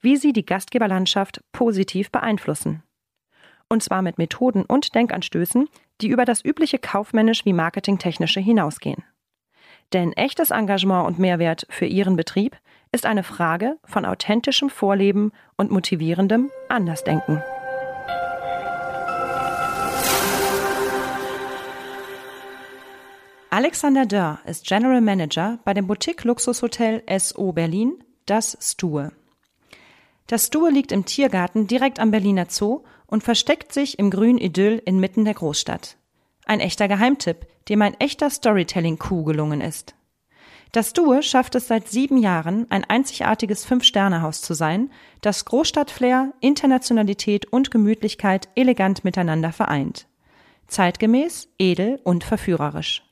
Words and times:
wie 0.00 0.16
Sie 0.16 0.32
die 0.32 0.46
Gastgeberlandschaft 0.46 1.42
positiv 1.52 2.10
beeinflussen 2.10 2.82
und 3.70 3.82
zwar 3.82 4.02
mit 4.02 4.18
Methoden 4.18 4.64
und 4.64 4.94
Denkanstößen, 4.94 5.68
die 6.00 6.08
über 6.08 6.24
das 6.24 6.44
übliche 6.44 6.78
kaufmännisch 6.78 7.44
wie 7.44 7.52
marketingtechnische 7.52 8.40
hinausgehen. 8.40 9.04
Denn 9.92 10.12
echtes 10.12 10.50
Engagement 10.50 11.06
und 11.06 11.18
Mehrwert 11.18 11.66
für 11.70 11.86
Ihren 11.86 12.16
Betrieb 12.16 12.56
ist 12.92 13.06
eine 13.06 13.22
Frage 13.22 13.78
von 13.84 14.04
authentischem 14.04 14.68
Vorleben 14.68 15.32
und 15.56 15.70
motivierendem 15.70 16.50
Andersdenken. 16.68 17.42
Alexander 23.52 24.06
Dörr 24.06 24.38
ist 24.46 24.64
General 24.66 25.00
Manager 25.00 25.58
bei 25.64 25.74
dem 25.74 25.88
Boutique-Luxushotel 25.88 27.02
SO 27.18 27.52
Berlin, 27.52 28.02
das 28.26 28.56
Stue. 28.60 29.10
Das 30.30 30.46
Stue 30.46 30.70
liegt 30.70 30.92
im 30.92 31.06
Tiergarten 31.06 31.66
direkt 31.66 31.98
am 31.98 32.12
Berliner 32.12 32.46
Zoo 32.48 32.84
und 33.08 33.24
versteckt 33.24 33.72
sich 33.72 33.98
im 33.98 34.10
grünen 34.10 34.38
Idyll 34.38 34.80
inmitten 34.84 35.24
der 35.24 35.34
Großstadt. 35.34 35.96
Ein 36.44 36.60
echter 36.60 36.86
Geheimtipp, 36.86 37.48
dem 37.68 37.82
ein 37.82 37.98
echter 37.98 38.30
Storytelling-Coup 38.30 39.26
gelungen 39.26 39.60
ist. 39.60 39.96
Das 40.70 40.92
Due 40.92 41.24
schafft 41.24 41.56
es 41.56 41.66
seit 41.66 41.88
sieben 41.88 42.16
Jahren, 42.16 42.70
ein 42.70 42.84
einzigartiges 42.84 43.64
Fünf-Sterne-Haus 43.64 44.40
zu 44.40 44.54
sein, 44.54 44.92
das 45.20 45.46
Großstadtflair, 45.46 46.32
Internationalität 46.38 47.52
und 47.52 47.72
Gemütlichkeit 47.72 48.50
elegant 48.54 49.02
miteinander 49.02 49.50
vereint. 49.50 50.06
Zeitgemäß, 50.68 51.48
edel 51.58 52.00
und 52.04 52.22
verführerisch. 52.22 53.02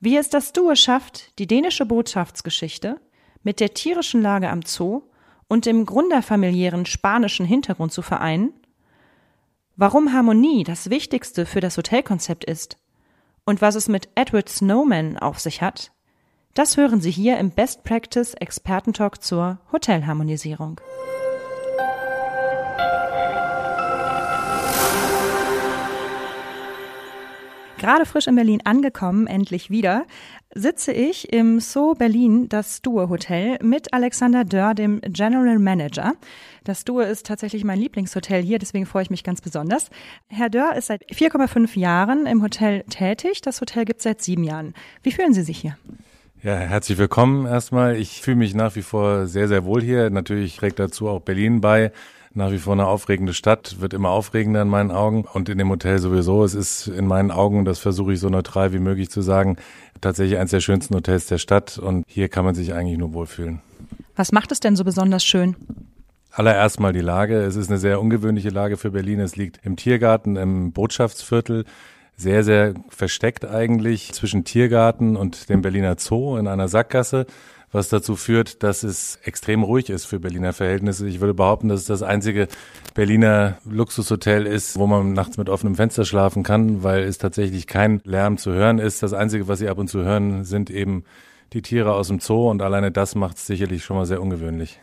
Wie 0.00 0.16
es 0.16 0.30
das 0.30 0.54
Due 0.54 0.76
schafft, 0.76 1.38
die 1.38 1.46
dänische 1.46 1.84
Botschaftsgeschichte 1.84 3.02
mit 3.42 3.60
der 3.60 3.74
tierischen 3.74 4.22
Lage 4.22 4.48
am 4.48 4.62
Zoo 4.62 5.02
und 5.48 5.66
dem 5.66 5.84
gründerfamiliären 5.84 6.86
spanischen 6.86 7.46
Hintergrund 7.46 7.92
zu 7.92 8.02
vereinen, 8.02 8.52
warum 9.76 10.12
Harmonie 10.12 10.64
das 10.64 10.90
Wichtigste 10.90 11.46
für 11.46 11.60
das 11.60 11.76
Hotelkonzept 11.76 12.44
ist 12.44 12.78
und 13.44 13.60
was 13.60 13.74
es 13.74 13.88
mit 13.88 14.08
Edward 14.14 14.48
Snowman 14.48 15.18
auf 15.18 15.38
sich 15.40 15.62
hat, 15.62 15.92
das 16.54 16.76
hören 16.76 17.00
Sie 17.00 17.10
hier 17.10 17.38
im 17.38 17.50
Best 17.50 17.82
Practice 17.82 18.34
Expertentalk 18.34 19.22
zur 19.22 19.58
Hotelharmonisierung. 19.72 20.80
Gerade 27.82 28.06
frisch 28.06 28.28
in 28.28 28.36
Berlin 28.36 28.60
angekommen, 28.62 29.26
endlich 29.26 29.68
wieder, 29.68 30.04
sitze 30.54 30.92
ich 30.92 31.32
im 31.32 31.58
So 31.58 31.94
Berlin, 31.94 32.48
das 32.48 32.76
Stue 32.76 33.08
Hotel, 33.08 33.58
mit 33.60 33.92
Alexander 33.92 34.44
Dörr, 34.44 34.74
dem 34.74 35.00
General 35.00 35.58
Manager. 35.58 36.12
Das 36.62 36.82
Stue 36.82 37.02
ist 37.02 37.26
tatsächlich 37.26 37.64
mein 37.64 37.80
Lieblingshotel 37.80 38.40
hier, 38.40 38.60
deswegen 38.60 38.86
freue 38.86 39.02
ich 39.02 39.10
mich 39.10 39.24
ganz 39.24 39.40
besonders. 39.40 39.90
Herr 40.28 40.48
Dörr 40.48 40.76
ist 40.76 40.86
seit 40.86 41.02
4,5 41.10 41.76
Jahren 41.76 42.26
im 42.26 42.40
Hotel 42.40 42.84
tätig. 42.84 43.40
Das 43.40 43.60
Hotel 43.60 43.84
gibt 43.84 43.98
es 43.98 44.04
seit 44.04 44.22
sieben 44.22 44.44
Jahren. 44.44 44.74
Wie 45.02 45.10
fühlen 45.10 45.34
Sie 45.34 45.42
sich 45.42 45.58
hier? 45.58 45.76
Ja, 46.40 46.54
herzlich 46.54 46.98
willkommen 46.98 47.46
erstmal. 47.46 47.96
Ich 47.96 48.20
fühle 48.20 48.36
mich 48.36 48.54
nach 48.54 48.76
wie 48.76 48.82
vor 48.82 49.26
sehr, 49.26 49.48
sehr 49.48 49.64
wohl 49.64 49.82
hier. 49.82 50.08
Natürlich 50.08 50.54
trägt 50.54 50.78
dazu 50.78 51.08
auch 51.08 51.22
Berlin 51.22 51.60
bei 51.60 51.90
nach 52.34 52.50
wie 52.50 52.58
vor 52.58 52.72
eine 52.72 52.86
aufregende 52.86 53.34
Stadt, 53.34 53.80
wird 53.80 53.94
immer 53.94 54.10
aufregender 54.10 54.62
in 54.62 54.68
meinen 54.68 54.90
Augen 54.90 55.24
und 55.32 55.48
in 55.48 55.58
dem 55.58 55.70
Hotel 55.70 55.98
sowieso. 55.98 56.44
Es 56.44 56.54
ist 56.54 56.88
in 56.88 57.06
meinen 57.06 57.30
Augen, 57.30 57.64
das 57.64 57.78
versuche 57.78 58.12
ich 58.12 58.20
so 58.20 58.28
neutral 58.28 58.72
wie 58.72 58.78
möglich 58.78 59.10
zu 59.10 59.22
sagen, 59.22 59.56
tatsächlich 60.00 60.38
eines 60.38 60.50
der 60.50 60.60
schönsten 60.60 60.94
Hotels 60.94 61.26
der 61.26 61.38
Stadt 61.38 61.78
und 61.78 62.04
hier 62.06 62.28
kann 62.28 62.44
man 62.44 62.54
sich 62.54 62.74
eigentlich 62.74 62.98
nur 62.98 63.12
wohlfühlen. 63.12 63.60
Was 64.16 64.32
macht 64.32 64.52
es 64.52 64.60
denn 64.60 64.76
so 64.76 64.84
besonders 64.84 65.24
schön? 65.24 65.56
Allererst 66.30 66.80
mal 66.80 66.94
die 66.94 67.00
Lage. 67.00 67.42
Es 67.42 67.56
ist 67.56 67.68
eine 67.68 67.78
sehr 67.78 68.00
ungewöhnliche 68.00 68.48
Lage 68.48 68.78
für 68.78 68.90
Berlin. 68.90 69.20
Es 69.20 69.36
liegt 69.36 69.60
im 69.64 69.76
Tiergarten, 69.76 70.36
im 70.36 70.72
Botschaftsviertel 70.72 71.66
sehr, 72.16 72.44
sehr 72.44 72.74
versteckt 72.88 73.44
eigentlich 73.44 74.12
zwischen 74.12 74.44
Tiergarten 74.44 75.16
und 75.16 75.48
dem 75.48 75.62
Berliner 75.62 75.96
Zoo 75.98 76.36
in 76.36 76.46
einer 76.46 76.68
Sackgasse 76.68 77.26
was 77.72 77.88
dazu 77.88 78.16
führt, 78.16 78.62
dass 78.62 78.82
es 78.82 79.18
extrem 79.24 79.62
ruhig 79.62 79.88
ist 79.88 80.04
für 80.04 80.20
Berliner 80.20 80.52
Verhältnisse. 80.52 81.08
Ich 81.08 81.20
würde 81.20 81.34
behaupten, 81.34 81.68
dass 81.68 81.80
es 81.80 81.86
das 81.86 82.02
einzige 82.02 82.48
Berliner 82.94 83.56
Luxushotel 83.64 84.46
ist, 84.46 84.78
wo 84.78 84.86
man 84.86 85.14
nachts 85.14 85.38
mit 85.38 85.48
offenem 85.48 85.74
Fenster 85.74 86.04
schlafen 86.04 86.42
kann, 86.42 86.82
weil 86.82 87.02
es 87.02 87.18
tatsächlich 87.18 87.66
kein 87.66 88.00
Lärm 88.04 88.36
zu 88.36 88.52
hören 88.52 88.78
ist. 88.78 89.02
Das 89.02 89.14
Einzige, 89.14 89.48
was 89.48 89.58
Sie 89.58 89.68
ab 89.68 89.78
und 89.78 89.88
zu 89.88 90.04
hören, 90.04 90.44
sind 90.44 90.70
eben 90.70 91.04
die 91.54 91.62
Tiere 91.62 91.94
aus 91.94 92.08
dem 92.08 92.20
Zoo 92.20 92.50
und 92.50 92.62
alleine 92.62 92.92
das 92.92 93.14
macht 93.14 93.38
es 93.38 93.46
sicherlich 93.46 93.84
schon 93.84 93.96
mal 93.96 94.06
sehr 94.06 94.20
ungewöhnlich. 94.20 94.78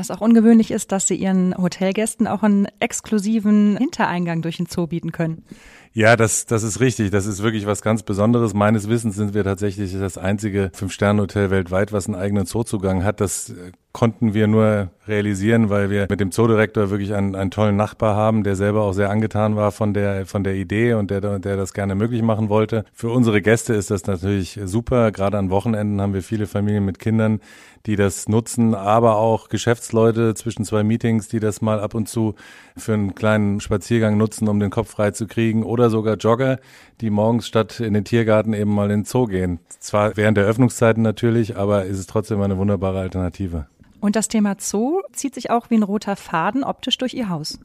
Was 0.00 0.10
auch 0.10 0.22
ungewöhnlich 0.22 0.70
ist, 0.70 0.92
dass 0.92 1.06
Sie 1.06 1.14
Ihren 1.14 1.54
Hotelgästen 1.58 2.26
auch 2.26 2.42
einen 2.42 2.66
exklusiven 2.80 3.76
Hintereingang 3.76 4.40
durch 4.40 4.56
den 4.56 4.64
Zoo 4.64 4.86
bieten 4.86 5.12
können. 5.12 5.44
Ja, 5.92 6.16
das, 6.16 6.46
das 6.46 6.62
ist 6.62 6.80
richtig. 6.80 7.10
Das 7.10 7.26
ist 7.26 7.42
wirklich 7.42 7.66
was 7.66 7.82
ganz 7.82 8.02
Besonderes. 8.04 8.54
Meines 8.54 8.88
Wissens 8.88 9.16
sind 9.16 9.34
wir 9.34 9.44
tatsächlich 9.44 9.92
das 9.92 10.16
einzige 10.16 10.70
Fünf-Sterne-Hotel 10.72 11.50
weltweit, 11.50 11.92
was 11.92 12.06
einen 12.06 12.14
eigenen 12.14 12.46
Zoozugang 12.46 13.04
hat. 13.04 13.20
Das 13.20 13.50
äh, 13.50 13.72
konnten 13.92 14.32
wir 14.32 14.46
nur 14.46 14.90
realisieren, 15.08 15.68
weil 15.68 15.90
wir 15.90 16.06
mit 16.08 16.20
dem 16.20 16.30
Zoodirektor 16.30 16.90
wirklich 16.90 17.12
einen, 17.12 17.34
einen 17.34 17.50
tollen 17.50 17.74
Nachbar 17.74 18.14
haben, 18.14 18.44
der 18.44 18.54
selber 18.54 18.82
auch 18.82 18.92
sehr 18.92 19.10
angetan 19.10 19.56
war 19.56 19.72
von 19.72 19.92
der, 19.92 20.26
von 20.26 20.44
der 20.44 20.54
Idee 20.54 20.94
und 20.94 21.10
der, 21.10 21.40
der 21.40 21.56
das 21.56 21.74
gerne 21.74 21.96
möglich 21.96 22.22
machen 22.22 22.48
wollte. 22.48 22.84
Für 22.94 23.10
unsere 23.10 23.42
Gäste 23.42 23.74
ist 23.74 23.90
das 23.90 24.06
natürlich 24.06 24.60
super. 24.64 25.10
Gerade 25.10 25.38
an 25.38 25.50
Wochenenden 25.50 26.00
haben 26.00 26.14
wir 26.14 26.22
viele 26.22 26.46
Familien 26.46 26.84
mit 26.84 27.00
Kindern, 27.00 27.40
die 27.86 27.96
das 27.96 28.28
nutzen, 28.28 28.74
aber 28.74 29.16
auch 29.16 29.48
Geschäftsleute 29.48 30.34
zwischen 30.34 30.64
zwei 30.64 30.82
Meetings, 30.82 31.28
die 31.28 31.40
das 31.40 31.60
mal 31.62 31.80
ab 31.80 31.94
und 31.94 32.08
zu 32.08 32.34
für 32.76 32.94
einen 32.94 33.14
kleinen 33.14 33.60
Spaziergang 33.60 34.16
nutzen, 34.16 34.48
um 34.48 34.60
den 34.60 34.70
Kopf 34.70 34.90
frei 34.90 35.10
zu 35.12 35.26
kriegen 35.26 35.62
oder 35.64 35.90
sogar 35.90 36.16
Jogger, 36.16 36.58
die 37.00 37.10
morgens 37.10 37.46
statt 37.46 37.80
in 37.80 37.94
den 37.94 38.04
Tiergarten 38.04 38.52
eben 38.52 38.74
mal 38.74 38.90
in 38.90 39.00
den 39.00 39.04
Zoo 39.04 39.26
gehen. 39.26 39.60
Zwar 39.78 40.16
während 40.16 40.36
der 40.36 40.44
Öffnungszeiten 40.44 41.02
natürlich, 41.02 41.56
aber 41.56 41.84
ist 41.84 41.98
es 41.98 42.06
trotzdem 42.06 42.40
eine 42.40 42.58
wunderbare 42.58 43.00
Alternative. 43.00 43.66
Und 44.00 44.16
das 44.16 44.28
Thema 44.28 44.56
Zoo 44.58 45.00
zieht 45.12 45.34
sich 45.34 45.50
auch 45.50 45.70
wie 45.70 45.76
ein 45.76 45.82
roter 45.82 46.16
Faden 46.16 46.64
optisch 46.64 46.98
durch 46.98 47.14
Ihr 47.14 47.28
Haus. 47.28 47.58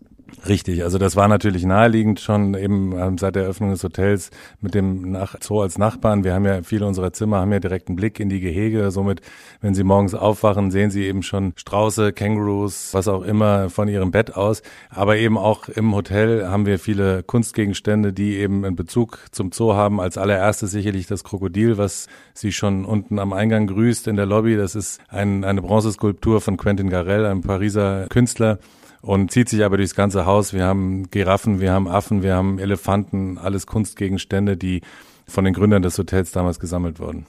Richtig, 0.48 0.84
also 0.84 0.98
das 0.98 1.16
war 1.16 1.28
natürlich 1.28 1.66
naheliegend 1.66 2.20
schon 2.20 2.56
eben 2.56 2.98
ähm, 2.98 3.18
seit 3.18 3.36
der 3.36 3.44
Eröffnung 3.44 3.70
des 3.72 3.84
Hotels 3.84 4.32
mit 4.60 4.74
dem 4.74 5.12
Nach 5.12 5.36
Zoo 5.40 5.62
als 5.62 5.78
Nachbarn. 5.78 6.24
Wir 6.24 6.34
haben 6.34 6.46
ja 6.46 6.64
viele 6.64 6.88
unserer 6.88 7.14
Zimmer 7.14 7.38
haben 7.38 7.52
ja 7.52 7.60
direkten 7.60 7.96
Blick 7.96 8.20
in 8.20 8.30
die 8.30 8.40
Gehege. 8.40 8.90
Somit, 8.90 9.22
wenn 9.62 9.76
Sie 9.76 9.84
morgens 9.84 10.16
aufwachen, 10.16 10.72
sehen 10.72 10.90
Sie 10.90 11.06
eben 11.06 11.22
schon 11.22 11.54
Strauße, 11.56 12.12
Kängurus, 12.12 12.94
was 12.94 13.08
auch 13.08 13.22
immer 13.22 13.70
von 13.70 13.88
Ihrem 13.88 14.10
Bett 14.10 14.36
aus. 14.36 14.64
Aber 14.90 15.18
eben 15.18 15.38
auch 15.38 15.70
im 15.70 15.94
Hotel 15.94 16.48
haben 16.48 16.66
wir 16.66 16.80
viele 16.80 17.22
Kunstgegenstände, 17.22 18.12
die 18.12 18.38
eben 18.38 18.66
einen 18.66 18.76
Bezug 18.76 19.20
zum 19.32 19.52
Zoo 19.52 19.74
haben. 19.74 20.00
Als 20.00 20.18
allererstes 20.18 20.72
sicherlich 20.72 21.06
das 21.06 21.24
Krokodil, 21.24 21.78
was 21.78 22.08
Sie 22.34 22.52
schon 22.52 22.84
unten 22.86 23.20
am 23.20 23.32
Eingang 23.32 23.68
grüßt 23.68 24.08
in 24.08 24.16
der 24.16 24.26
Lobby. 24.26 24.58
Das 24.58 24.74
ist 24.74 25.00
ein, 25.08 25.44
eine 25.44 25.62
Bronzeskulptur 25.62 26.42
von 26.42 26.58
Quentin 26.58 26.90
Garel, 26.90 27.26
einem 27.26 27.42
Pariser 27.42 28.08
Künstler 28.10 28.58
und 29.06 29.30
zieht 29.32 29.50
sich 29.50 29.64
aber 29.64 29.78
durchs 29.78 29.94
ganze 29.94 30.26
Haus. 30.26 30.52
Wir 30.52 30.66
haben 30.66 31.12
Giraffen, 31.12 31.62
wir 31.62 31.72
haben 31.72 31.88
Affen, 31.88 32.24
wir 32.24 32.36
haben 32.36 32.58
Elefanten, 32.58 33.38
alles 33.38 33.68
Kunstgegenstände, 33.68 34.58
die 34.58 34.82
von 35.28 35.46
den 35.46 35.54
Gründern 35.54 35.84
des 35.84 35.98
Hotels 36.00 36.32
damals 36.32 36.60
gesammelt 36.60 37.00
wurden. 37.00 37.28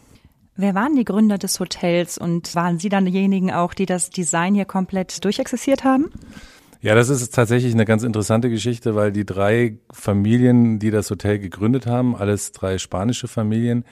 Wer 0.56 0.75
waren 0.75 0.96
die 0.96 1.05
Gründer 1.05 1.37
des 1.37 1.61
Hotels 1.61 2.17
und 2.17 2.55
waren 2.55 2.78
Sie 2.78 2.88
dann 2.88 3.05
diejenigen 3.05 3.52
auch, 3.52 3.75
die 3.75 3.84
das 3.84 4.08
Design 4.08 4.55
hier 4.55 4.64
komplett 4.64 5.23
durchexerziert 5.23 5.84
haben? 5.84 6.06
Ja, 6.81 6.94
das 6.94 7.11
ist 7.11 7.34
tatsächlich 7.34 7.75
eine 7.75 7.84
ganz 7.84 8.05
interessante 8.05 8.49
Geschichte, 8.49 8.94
weil 8.94 9.12
die 9.12 9.26
drei 9.26 9.79
Familien, 9.93 10.79
die 10.79 10.90
das 10.90 11.11
Hotel 11.11 11.38
gegründet 11.38 11.87
haben, 11.87 12.17
alles 12.17 12.52
drei 12.52 12.79
spanische 12.79 13.29
Familien, 13.29 13.84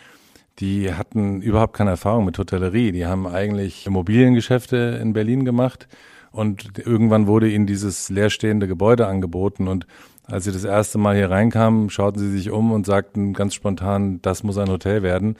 die 0.58 0.94
hatten 0.94 1.42
überhaupt 1.42 1.76
keine 1.76 1.90
Erfahrung 1.90 2.24
mit 2.24 2.38
Hotellerie. 2.38 2.92
Die 2.92 3.04
haben 3.04 3.26
eigentlich 3.26 3.86
Immobiliengeschäfte 3.86 4.98
in 5.02 5.12
Berlin 5.12 5.44
gemacht 5.44 5.86
und 6.34 6.78
irgendwann 6.78 7.26
wurde 7.26 7.48
ihnen 7.48 7.66
dieses 7.66 8.10
leerstehende 8.10 8.66
Gebäude 8.66 9.06
angeboten 9.06 9.68
und 9.68 9.86
als 10.26 10.44
sie 10.44 10.52
das 10.52 10.64
erste 10.64 10.98
Mal 10.98 11.16
hier 11.16 11.30
reinkamen, 11.30 11.90
schauten 11.90 12.18
sie 12.18 12.30
sich 12.30 12.50
um 12.50 12.72
und 12.72 12.86
sagten 12.86 13.34
ganz 13.34 13.54
spontan, 13.54 14.20
das 14.22 14.42
muss 14.42 14.58
ein 14.58 14.70
Hotel 14.70 15.02
werden 15.02 15.36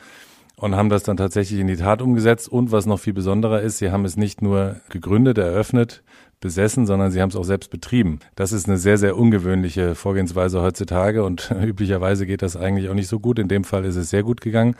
und 0.57 0.77
haben 0.77 0.89
das 0.89 1.03
dann 1.03 1.17
tatsächlich 1.17 1.59
in 1.59 1.67
die 1.67 1.77
Tat 1.77 2.03
umgesetzt. 2.03 2.49
Und 2.49 2.71
was 2.71 2.87
noch 2.87 3.01
viel 3.01 3.13
besonderer 3.13 3.61
ist, 3.63 3.79
sie 3.79 3.91
haben 3.91 4.05
es 4.05 4.17
nicht 4.17 4.43
nur 4.43 4.77
gegründet, 4.91 5.39
eröffnet, 5.39 6.03
besessen, 6.41 6.87
sondern 6.87 7.11
sie 7.11 7.23
haben 7.23 7.31
es 7.31 7.37
auch 7.37 7.45
selbst 7.45 7.71
betrieben. 7.71 8.21
Das 8.37 8.53
ist 8.53 8.69
eine 8.69 8.77
sehr, 8.77 8.99
sehr 8.99 9.17
ungewöhnliche 9.17 9.95
Vorgehensweise 9.95 10.61
heutzutage 10.61 11.25
und 11.25 11.51
üblicherweise 11.63 12.27
geht 12.27 12.43
das 12.43 12.57
eigentlich 12.57 12.89
auch 12.89 12.95
nicht 12.95 13.09
so 13.09 13.21
gut. 13.21 13.39
In 13.39 13.49
dem 13.49 13.65
Fall 13.65 13.85
ist 13.85 13.97
es 13.97 14.11
sehr 14.11 14.23
gut 14.23 14.41
gegangen. 14.41 14.77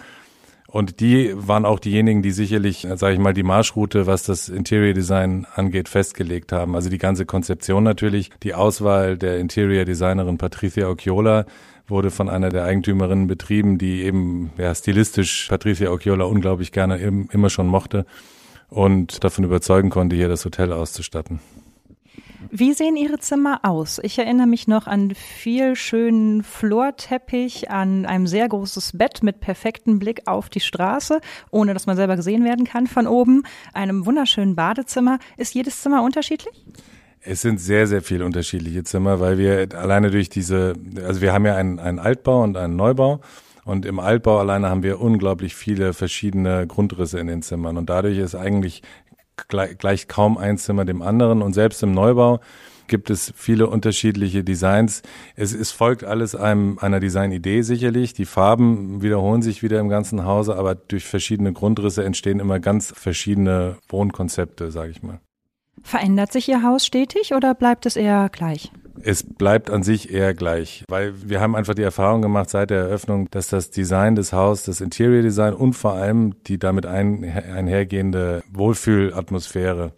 Und 0.75 0.99
die 0.99 1.33
waren 1.37 1.67
auch 1.67 1.79
diejenigen, 1.79 2.21
die 2.21 2.33
sicherlich, 2.33 2.85
sage 2.97 3.15
ich 3.15 3.21
mal, 3.21 3.33
die 3.33 3.45
Marschroute, 3.45 4.09
was 4.09 4.25
das 4.25 4.49
Interior 4.49 4.93
Design 4.93 5.47
angeht, 5.55 5.89
festgelegt 5.89 6.51
haben. 6.51 6.75
Also 6.75 6.91
die 6.91 6.99
ganze 6.99 7.27
Konzeption 7.27 7.85
natürlich, 7.85 8.31
die 8.43 8.55
Auswahl 8.55 9.17
der 9.17 9.39
Interior 9.39 9.85
Designerin 9.85 10.37
Patricia 10.37 10.89
Occhiola 10.89 11.47
wurde 11.87 12.11
von 12.11 12.29
einer 12.29 12.49
der 12.49 12.65
Eigentümerinnen 12.65 13.29
betrieben, 13.29 13.79
die 13.79 14.03
eben 14.03 14.51
ja, 14.59 14.75
stilistisch 14.75 15.47
Patricia 15.49 15.93
Occhiola 15.93 16.25
unglaublich 16.25 16.73
gerne 16.73 16.97
immer 16.97 17.51
schon 17.51 17.69
mochte 17.69 18.05
und 18.69 19.23
davon 19.23 19.45
überzeugen 19.45 19.91
konnte, 19.91 20.17
hier 20.17 20.29
das 20.29 20.45
Hotel 20.45 20.73
auszustatten. 20.73 21.39
Wie 22.51 22.73
sehen 22.73 22.97
Ihre 22.97 23.19
Zimmer 23.19 23.61
aus? 23.63 24.01
Ich 24.03 24.19
erinnere 24.19 24.47
mich 24.47 24.69
noch 24.69 24.87
an 24.87 25.15
viel 25.15 25.77
schönen 25.77 26.43
Florteppich, 26.43 27.71
an 27.71 28.07
ein 28.07 28.27
sehr 28.27 28.49
großes 28.49 28.97
Bett 28.97 29.23
mit 29.23 29.41
perfektem 29.41 29.99
Blick 29.99 30.23
auf 30.27 30.49
die 30.49 30.61
Straße, 30.61 31.21
ohne 31.51 31.75
dass 31.75 31.87
man 31.87 31.97
selber 31.97 32.17
gesehen 32.17 32.45
werden 32.45 32.65
kann 32.65 32.87
von 32.87 33.07
oben, 33.07 33.45
einem 33.73 34.07
wunderschönen 34.07 34.55
Badezimmer. 34.55 35.19
Ist 35.37 35.55
jedes 35.55 35.81
Zimmer 35.83 36.03
unterschiedlich? 36.03 36.65
Es 37.21 37.41
sind 37.41 37.59
sehr, 37.59 37.87
sehr 37.87 38.03
viele 38.03 38.25
unterschiedliche 38.27 38.85
Zimmer, 38.85 39.19
weil 39.19 39.39
wir 39.39 39.69
alleine 39.75 40.11
durch 40.11 40.29
diese, 40.29 40.75
also 41.03 41.23
wir 41.23 41.33
haben 41.33 41.47
ja 41.47 41.57
einen, 41.57 41.79
einen 41.79 41.99
Altbau 41.99 42.43
und 42.43 42.57
einen 42.57 42.77
Neubau. 42.77 43.21
Und 43.65 43.87
im 43.87 43.99
Altbau 43.99 44.39
alleine 44.39 44.69
haben 44.69 44.83
wir 44.83 45.01
unglaublich 45.01 45.55
viele 45.55 45.95
verschiedene 45.95 46.67
Grundrisse 46.67 47.19
in 47.19 47.27
den 47.29 47.41
Zimmern. 47.41 47.79
Und 47.79 47.89
dadurch 47.89 48.19
ist 48.19 48.35
eigentlich 48.35 48.83
gleich, 49.49 49.79
gleich 49.79 50.09
kaum 50.09 50.39
ein 50.39 50.59
Zimmer 50.59 50.85
dem 50.85 51.03
anderen. 51.03 51.43
Und 51.43 51.53
selbst 51.53 51.83
im 51.83 51.93
Neubau 51.93 52.41
gibt 52.87 53.11
es 53.11 53.33
viele 53.37 53.69
unterschiedliche 53.69 54.45
Designs. 54.45 55.03
Es, 55.37 55.55
es 55.55 55.71
folgt 55.73 56.05
alles 56.05 56.35
einem, 56.35 56.79
einer 56.79 57.01
Designidee 57.01 57.63
sicherlich. 57.63 58.13
Die 58.13 58.27
Farben 58.27 59.03
wiederholen 59.03 59.43
sich 59.43 59.63
wieder 59.63 59.81
im 59.81 59.89
ganzen 59.89 60.25
Hause, 60.25 60.57
aber 60.57 60.75
durch 60.75 61.05
verschiedene 61.05 61.53
Grundrisse 61.53 62.05
entstehen 62.05 62.41
immer 62.41 62.61
ganz 62.61 62.93
verschiedene 62.97 63.79
Wohnkonzepte, 63.89 64.71
sage 64.71 64.91
ich 64.91 65.03
mal. 65.03 65.21
Verändert 65.83 66.33
sich 66.33 66.49
Ihr 66.49 66.63
Haus 66.63 66.87
stetig 66.87 67.35
oder 67.35 67.55
bleibt 67.55 67.87
es 67.87 67.97
eher 67.97 68.29
gleich? 68.31 68.71
Es 69.03 69.23
bleibt 69.23 69.71
an 69.71 69.83
sich 69.83 70.13
eher 70.13 70.35
gleich, 70.35 70.85
weil 70.89 71.13
wir 71.29 71.41
haben 71.41 71.57
einfach 71.57 71.75
die 71.75 71.83
Erfahrung 71.83 72.23
gemacht 72.23 72.49
seit 72.51 72.71
der 72.71 72.79
Eröffnung, 72.79 73.29
dass 73.31 73.49
das 73.49 73.71
Design 73.71 74.15
des 74.15 74.33
Hauses, 74.33 74.65
das 74.67 74.81
Interior 74.81 75.23
Design 75.23 75.55
und 75.55 75.75
vor 75.75 75.95
allem 75.95 76.35
die 76.45 76.59
damit 76.59 76.87
ein, 76.87 77.25
einhergehende 77.25 78.43
Wohlfühlatmosphäre 78.53 79.93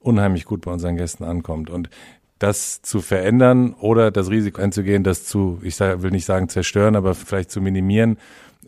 unheimlich 0.00 0.44
gut 0.44 0.62
bei 0.62 0.72
unseren 0.72 0.96
Gästen 0.96 1.24
ankommt. 1.24 1.70
Und 1.70 1.90
das 2.38 2.82
zu 2.82 3.00
verändern 3.00 3.74
oder 3.74 4.10
das 4.10 4.30
Risiko 4.30 4.62
einzugehen, 4.62 5.02
das 5.02 5.24
zu, 5.24 5.58
ich 5.62 5.78
will 5.80 6.10
nicht 6.10 6.24
sagen 6.24 6.48
zerstören, 6.48 6.96
aber 6.96 7.14
vielleicht 7.14 7.50
zu 7.50 7.60
minimieren, 7.60 8.16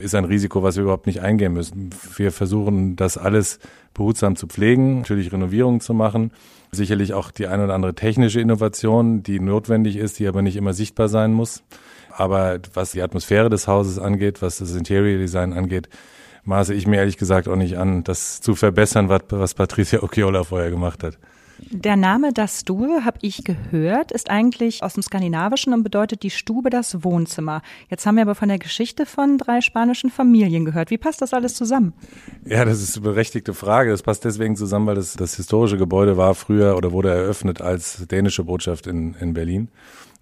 ist 0.00 0.14
ein 0.14 0.24
Risiko, 0.24 0.62
was 0.62 0.76
wir 0.76 0.82
überhaupt 0.82 1.06
nicht 1.06 1.20
eingehen 1.20 1.52
müssen. 1.52 1.90
Wir 2.16 2.32
versuchen 2.32 2.96
das 2.96 3.18
alles 3.18 3.58
behutsam 3.94 4.36
zu 4.36 4.46
pflegen, 4.46 4.98
natürlich 4.98 5.32
Renovierungen 5.32 5.80
zu 5.80 5.94
machen, 5.94 6.32
sicherlich 6.72 7.14
auch 7.14 7.30
die 7.30 7.46
ein 7.46 7.60
oder 7.60 7.74
andere 7.74 7.94
technische 7.94 8.40
Innovation, 8.40 9.22
die 9.22 9.40
notwendig 9.40 9.96
ist, 9.96 10.18
die 10.18 10.26
aber 10.26 10.42
nicht 10.42 10.56
immer 10.56 10.72
sichtbar 10.72 11.08
sein 11.08 11.32
muss. 11.32 11.62
Aber 12.10 12.58
was 12.74 12.92
die 12.92 13.02
Atmosphäre 13.02 13.50
des 13.50 13.68
Hauses 13.68 13.98
angeht, 13.98 14.42
was 14.42 14.58
das 14.58 14.74
Interior 14.74 15.18
Design 15.18 15.52
angeht, 15.52 15.88
maße 16.44 16.74
ich 16.74 16.86
mir 16.86 16.96
ehrlich 16.96 17.18
gesagt 17.18 17.48
auch 17.48 17.56
nicht 17.56 17.76
an, 17.76 18.02
das 18.04 18.40
zu 18.40 18.54
verbessern, 18.54 19.08
was, 19.08 19.22
was 19.30 19.54
Patricia 19.54 20.02
Occhiola 20.02 20.44
vorher 20.44 20.70
gemacht 20.70 21.02
hat. 21.02 21.18
Der 21.68 21.96
Name 21.96 22.32
Das 22.32 22.60
Stube, 22.60 23.04
habe 23.04 23.18
ich 23.22 23.44
gehört, 23.44 24.12
ist 24.12 24.30
eigentlich 24.30 24.82
aus 24.82 24.94
dem 24.94 25.02
Skandinavischen 25.02 25.72
und 25.74 25.82
bedeutet 25.82 26.22
die 26.22 26.30
Stube 26.30 26.70
das 26.70 27.04
Wohnzimmer. 27.04 27.62
Jetzt 27.88 28.06
haben 28.06 28.16
wir 28.16 28.22
aber 28.22 28.34
von 28.34 28.48
der 28.48 28.58
Geschichte 28.58 29.04
von 29.04 29.36
drei 29.36 29.60
spanischen 29.60 30.10
Familien 30.10 30.64
gehört. 30.64 30.90
Wie 30.90 30.98
passt 30.98 31.20
das 31.22 31.34
alles 31.34 31.54
zusammen? 31.54 31.92
Ja, 32.44 32.64
das 32.64 32.82
ist 32.82 32.96
eine 32.96 33.04
berechtigte 33.04 33.54
Frage. 33.54 33.90
Das 33.90 34.02
passt 34.02 34.24
deswegen 34.24 34.56
zusammen, 34.56 34.86
weil 34.86 34.94
das, 34.94 35.14
das 35.14 35.36
historische 35.36 35.76
Gebäude 35.76 36.16
war 36.16 36.34
früher 36.34 36.76
oder 36.76 36.92
wurde 36.92 37.10
eröffnet 37.10 37.60
als 37.60 38.06
dänische 38.06 38.44
Botschaft 38.44 38.86
in, 38.86 39.14
in 39.14 39.34
Berlin. 39.34 39.68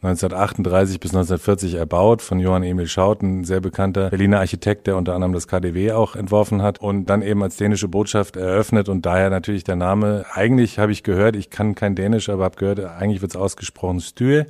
1938 0.01 1.01
bis 1.01 1.11
1940 1.11 1.75
erbaut 1.75 2.23
von 2.23 2.39
Johann 2.39 2.63
Emil 2.63 2.87
Schaut, 2.87 3.21
ein 3.21 3.43
sehr 3.43 3.61
bekannter 3.61 4.11
Berliner 4.11 4.39
Architekt, 4.39 4.87
der 4.87 4.97
unter 4.97 5.13
anderem 5.13 5.33
das 5.33 5.49
KDW 5.49 5.91
auch 5.91 6.15
entworfen 6.15 6.63
hat 6.63 6.81
und 6.81 7.07
dann 7.07 7.21
eben 7.21 7.43
als 7.43 7.57
dänische 7.57 7.89
Botschaft 7.89 8.37
eröffnet 8.37 8.89
und 8.89 9.07
daher 9.07 9.29
natürlich 9.29 9.65
der 9.65 9.75
Name. 9.75 10.25
Eigentlich 10.33 10.79
habe 10.79 10.93
ich 10.93 11.03
gehört, 11.03 11.35
ich 11.35 11.51
kann 11.51 11.75
kein 11.75 11.97
Dänisch, 11.97 12.29
aber 12.29 12.45
habe 12.45 12.57
gehört, 12.57 12.79
eigentlich 12.79 13.23
wird 13.23 13.33
es 13.33 13.37
ausgesprochen 13.37 13.99
Stühe. 14.01 14.47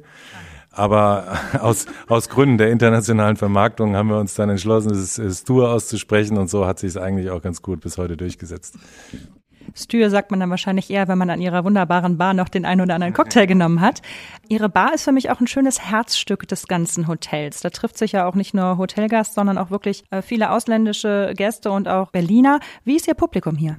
Aber 0.71 1.39
aus, 1.61 1.87
aus 2.09 2.29
Gründen 2.29 2.59
der 2.59 2.71
internationalen 2.71 3.37
Vermarktung 3.37 3.97
haben 3.97 4.11
wir 4.11 4.19
uns 4.19 4.35
dann 4.35 4.51
entschlossen, 4.51 4.91
es 4.91 5.41
Stue 5.41 5.67
auszusprechen 5.67 6.37
und 6.37 6.51
so 6.51 6.67
hat 6.67 6.79
sich 6.79 6.91
es 6.91 6.97
eigentlich 6.99 7.31
auch 7.31 7.41
ganz 7.41 7.63
gut 7.63 7.81
bis 7.81 7.97
heute 7.97 8.19
durchgesetzt. 8.19 8.79
Stür 9.75 10.11
sagt 10.11 10.31
man 10.31 10.41
dann 10.41 10.51
wahrscheinlich 10.51 10.91
eher, 10.91 11.09
wenn 11.09 11.19
man 11.19 11.31
an 11.31 11.41
ihrer 11.41 11.65
wunderbaren 11.65 12.19
Bar 12.19 12.35
noch 12.35 12.49
den 12.49 12.65
einen 12.65 12.81
oder 12.81 12.95
anderen 12.95 13.15
Cocktail 13.15 13.47
genommen 13.47 13.81
hat. 13.81 14.03
Ihre 14.49 14.69
Bar 14.69 14.95
ist 14.95 15.05
für 15.05 15.13
mich 15.13 15.31
auch 15.31 15.41
ein 15.41 15.47
schönes 15.47 15.81
Herzstück 15.81 16.47
des 16.49 16.67
ganzen 16.67 17.09
Hotels. 17.09 17.61
Da 17.61 17.71
trifft 17.71 17.99
sich 17.99 18.13
ja 18.13 18.27
auch 18.27 18.35
nicht 18.35 18.55
nur 18.55 18.79
Hotelgast, 18.79 19.35
sondern 19.35 19.59
auch 19.59 19.71
wirklich 19.71 20.05
äh, 20.11 20.23
viele 20.23 20.51
ausländische 20.51 21.33
Gäste 21.37 21.71
und 21.71 21.89
auch 21.89 22.11
Berliner. 22.11 22.61
Wie 22.85 22.97
ist 22.97 23.09
Ihr 23.09 23.15
Publikum 23.15 23.57
hier? 23.57 23.79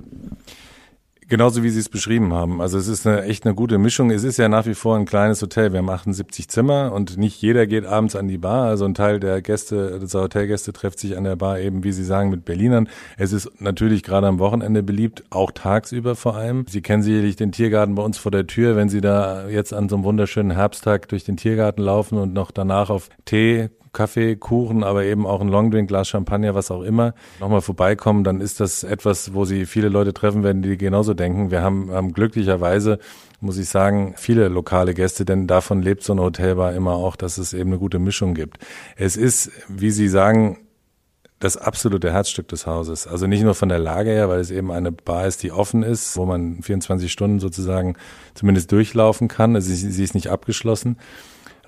Genauso 1.30 1.62
wie 1.62 1.70
Sie 1.70 1.80
es 1.80 1.90
beschrieben 1.90 2.34
haben. 2.34 2.60
Also 2.60 2.80
es 2.80 2.88
ist 2.88 3.06
eine, 3.06 3.22
echt 3.22 3.46
eine 3.46 3.54
gute 3.54 3.78
Mischung. 3.78 4.10
Es 4.10 4.24
ist 4.24 4.38
ja 4.38 4.50
nach 4.50 4.66
wie 4.66 4.74
vor 4.74 4.96
ein 4.96 5.06
kleines 5.06 5.40
Hotel. 5.44 5.72
Wir 5.72 5.78
haben 5.78 5.90
78 5.90 6.48
Zimmer 6.50 6.92
und 6.92 7.18
nicht 7.18 7.40
jeder 7.40 7.68
geht 7.68 7.86
abends 7.86 8.16
an 8.16 8.28
die 8.28 8.40
Bar. 8.40 8.66
Also 8.66 8.86
ein 8.86 8.96
Teil 8.96 9.20
der 9.20 9.44
Gäste, 9.44 10.00
der 10.00 10.22
Hotelgäste 10.22 10.74
trifft 10.74 10.98
sich 10.98 11.16
an 11.16 11.26
der 11.26 11.36
Bar 11.36 11.60
eben, 11.60 11.84
wie 11.84 11.92
Sie 11.92 12.04
sagen, 12.04 12.32
mit 12.32 12.46
Berlinern. 12.46 12.90
Es 13.16 13.32
ist 13.32 13.62
natürlich 13.62 14.02
gerade 14.02 14.26
am 14.26 14.40
Wochenende 14.40 14.82
beliebt, 14.82 15.24
auch 15.30 15.52
tagsüber 15.52 16.16
vor 16.16 16.36
allem. 16.36 16.66
Sie 16.68 16.82
kennen 16.82 17.04
sicherlich 17.04 17.36
den 17.36 17.52
Tiergarten 17.52 17.94
bei 17.94 18.02
uns 18.02 18.18
vor 18.18 18.32
der 18.32 18.48
Tür. 18.48 18.76
Wenn 18.76 18.90
Sie 18.90 19.00
da 19.00 19.48
jetzt 19.50 19.72
an 19.72 19.88
so 19.88 19.98
einem 19.98 20.06
wunderschönen 20.06 20.50
Herbsttag 20.50 21.10
durch 21.10 21.26
den 21.26 21.38
Tiergarten 21.38 21.84
laufen 21.84 22.18
und 22.18 22.34
noch 22.34 22.50
danach 22.50 22.90
auf 22.90 23.08
Tee 23.26 23.70
Kaffee, 23.94 24.36
Kuchen, 24.36 24.84
aber 24.84 25.04
eben 25.04 25.26
auch 25.26 25.42
ein 25.42 25.48
Longdrink, 25.48 25.88
Glas 25.88 26.08
Champagner, 26.08 26.56
was 26.56 26.72
auch 26.72 26.82
immer, 26.82 27.14
nochmal 27.40 27.62
vorbeikommen, 27.62 28.24
dann 28.24 28.42
ist 28.42 28.60
das 28.60 28.84
etwas, 28.84 29.34
wo 29.34 29.46
sie 29.46 29.66
viele 29.66 29.90
Leute 29.90 30.14
treffen 30.14 30.44
werden, 30.44 30.62
die 30.62 30.78
genauso 30.78 31.14
denken. 31.14 31.52
Wir 31.52 31.62
haben, 31.62 31.92
haben 31.92 32.14
glücklicherweise, 32.14 33.00
muss 33.42 33.58
ich 33.58 33.70
sagen, 33.70 34.14
viele 34.18 34.48
lokale 34.48 34.94
Gäste, 34.94 35.26
denn 35.26 35.48
davon 35.48 35.82
lebt 35.82 36.04
so 36.04 36.14
eine 36.14 36.22
Hotelbar 36.22 36.74
immer 36.74 36.94
auch, 36.94 37.16
dass 37.16 37.38
es 37.38 37.54
eben 37.54 37.70
eine 37.70 37.80
gute 37.80 38.00
Mischung 38.00 38.34
gibt. 38.34 38.58
Es 38.96 39.18
ist, 39.18 39.52
wie 39.68 39.92
Sie 39.92 40.08
sagen, 40.08 40.58
das 41.40 41.56
absolute 41.56 42.12
Herzstück 42.12 42.50
des 42.50 42.68
Hauses. 42.68 43.08
Also 43.08 43.26
nicht 43.26 43.44
nur 43.44 43.56
von 43.56 43.70
der 43.70 43.80
Lage 43.80 44.10
her, 44.10 44.28
weil 44.28 44.42
es 44.42 44.52
eben 44.52 44.72
eine 44.72 44.92
Bar 44.92 45.26
ist, 45.26 45.42
die 45.42 45.52
offen 45.52 45.84
ist, 45.84 46.18
wo 46.18 46.26
man 46.26 46.62
24 46.62 47.12
Stunden 47.12 47.40
sozusagen 47.40 47.96
zumindest 48.34 48.72
durchlaufen 48.72 49.30
kann. 49.30 49.56
Also 49.56 49.70
sie, 49.74 49.90
sie 49.90 50.04
ist 50.04 50.16
nicht 50.16 50.28
abgeschlossen. 50.28 50.98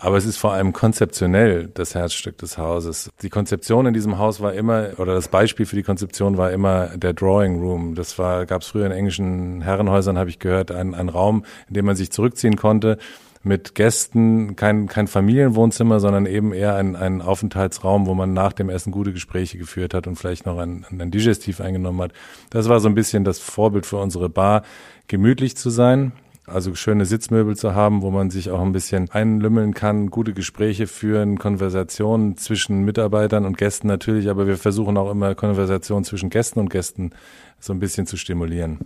Aber 0.04 0.18
es 0.18 0.26
ist 0.26 0.38
vor 0.38 0.52
allem 0.52 0.74
konzeptionell 0.74 1.70
das 1.76 1.94
Herzstück 1.94 2.40
des 2.40 2.58
Hauses. 2.58 3.12
Die 3.22 3.30
Konzeption 3.30 3.86
in 3.86 3.94
diesem 3.94 4.18
Haus 4.18 4.42
war 4.42 4.52
immer, 4.54 4.90
oder 4.98 5.14
das 5.14 5.28
Beispiel 5.28 5.68
für 5.68 5.76
die 5.76 5.84
Konzeption 5.84 6.38
war 6.38 6.52
immer 6.52 6.98
der 6.98 7.14
Drawing 7.14 7.62
Room. 7.62 7.94
Das 7.94 8.18
war, 8.18 8.48
gab 8.48 8.64
es 8.64 8.70
früher 8.70 8.88
in 8.88 8.92
englischen 8.92 9.62
Herrenhäusern, 9.62 10.18
habe 10.18 10.32
ich 10.32 10.40
gehört, 10.40 10.72
ein, 10.72 11.10
Raum, 11.10 11.46
in 11.68 11.76
dem 11.76 11.86
man 11.86 11.96
sich 11.96 12.12
zurückziehen 12.12 12.56
konnte 12.56 12.98
mit 13.44 13.76
Gästen, 13.76 14.56
kein, 14.56 14.88
kein 14.88 15.06
Familienwohnzimmer, 15.06 16.00
sondern 16.00 16.26
eben 16.26 16.52
eher 16.52 16.76
ein, 16.76 16.96
ein 16.96 17.22
Aufenthaltsraum, 17.22 18.08
wo 18.08 18.16
man 18.16 18.34
nach 18.34 18.54
dem 18.54 18.70
Essen 18.70 18.92
gute 18.92 19.14
Gespräche 19.14 19.60
geführt 19.60 19.94
hat 19.94 20.08
und 20.08 20.16
vielleicht 20.16 20.48
noch 20.48 20.58
ein, 20.58 20.84
ein 20.90 21.12
Digestiv 21.12 21.62
eingenommen 21.62 22.02
hat. 22.02 22.14
Das 22.50 22.70
war 22.70 22.80
so 22.80 22.88
ein 22.88 22.96
bisschen 22.96 23.24
das 23.24 23.38
Vorbild 23.38 23.86
für 23.86 23.98
unsere 23.98 24.30
Bar, 24.30 24.64
gemütlich 25.08 25.58
zu 25.58 25.70
sein, 25.70 26.12
also 26.46 26.76
schöne 26.76 27.06
Sitzmöbel 27.06 27.56
zu 27.56 27.76
haben, 27.76 28.02
wo 28.02 28.12
man 28.12 28.30
sich 28.30 28.50
auch 28.50 28.62
ein 28.62 28.72
bisschen 28.72 29.10
einlümmeln 29.12 29.74
kann, 29.74 30.08
gute 30.10 30.34
Gespräche 30.34 30.88
führen, 30.88 31.38
Konversationen 31.38 32.38
zwischen 32.38 32.84
Mitarbeitern 32.84 33.46
und 33.46 33.58
Gästen 33.58 33.88
natürlich, 33.88 34.30
aber 34.30 34.48
wir 34.48 34.58
versuchen 34.58 34.98
auch 34.98 35.12
immer 35.12 35.36
Konversationen 35.36 36.04
zwischen 36.04 36.30
Gästen 36.30 36.60
und 36.60 36.70
Gästen 36.70 37.12
so 37.60 37.74
ein 37.74 37.80
bisschen 37.80 38.08
zu 38.08 38.18
stimulieren. 38.18 38.80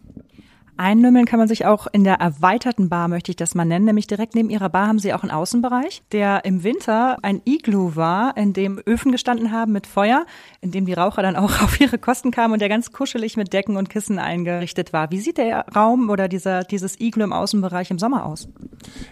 Einnümmeln 0.77 1.25
kann 1.25 1.39
man 1.39 1.47
sich 1.47 1.65
auch 1.65 1.87
in 1.91 2.03
der 2.03 2.15
erweiterten 2.15 2.89
Bar, 2.89 3.07
möchte 3.07 3.31
ich 3.31 3.37
das 3.37 3.55
mal 3.55 3.63
nennen, 3.63 3.85
nämlich 3.85 4.07
direkt 4.07 4.35
neben 4.35 4.49
ihrer 4.49 4.69
Bar 4.69 4.87
haben 4.87 4.99
sie 4.99 5.13
auch 5.13 5.23
einen 5.23 5.31
Außenbereich, 5.31 6.03
der 6.11 6.43
im 6.43 6.63
Winter 6.63 7.17
ein 7.21 7.41
Igloo 7.45 7.95
war, 7.95 8.35
in 8.35 8.51
dem 8.51 8.79
Öfen 8.85 9.11
gestanden 9.11 9.51
haben 9.51 9.71
mit 9.71 9.87
Feuer, 9.87 10.25
in 10.59 10.71
dem 10.71 10.85
die 10.85 10.93
Raucher 10.93 11.21
dann 11.21 11.37
auch 11.37 11.61
auf 11.63 11.79
ihre 11.79 11.97
Kosten 11.97 12.31
kamen 12.31 12.53
und 12.53 12.59
der 12.59 12.69
ganz 12.69 12.91
kuschelig 12.91 13.37
mit 13.37 13.53
Decken 13.53 13.77
und 13.77 13.89
Kissen 13.89 14.19
eingerichtet 14.19 14.91
war. 14.91 15.11
Wie 15.11 15.19
sieht 15.19 15.37
der 15.37 15.65
Raum 15.73 16.09
oder 16.09 16.27
dieser, 16.27 16.63
dieses 16.63 16.99
Igloo 16.99 17.23
im 17.23 17.33
Außenbereich 17.33 17.89
im 17.91 17.99
Sommer 17.99 18.25
aus? 18.25 18.49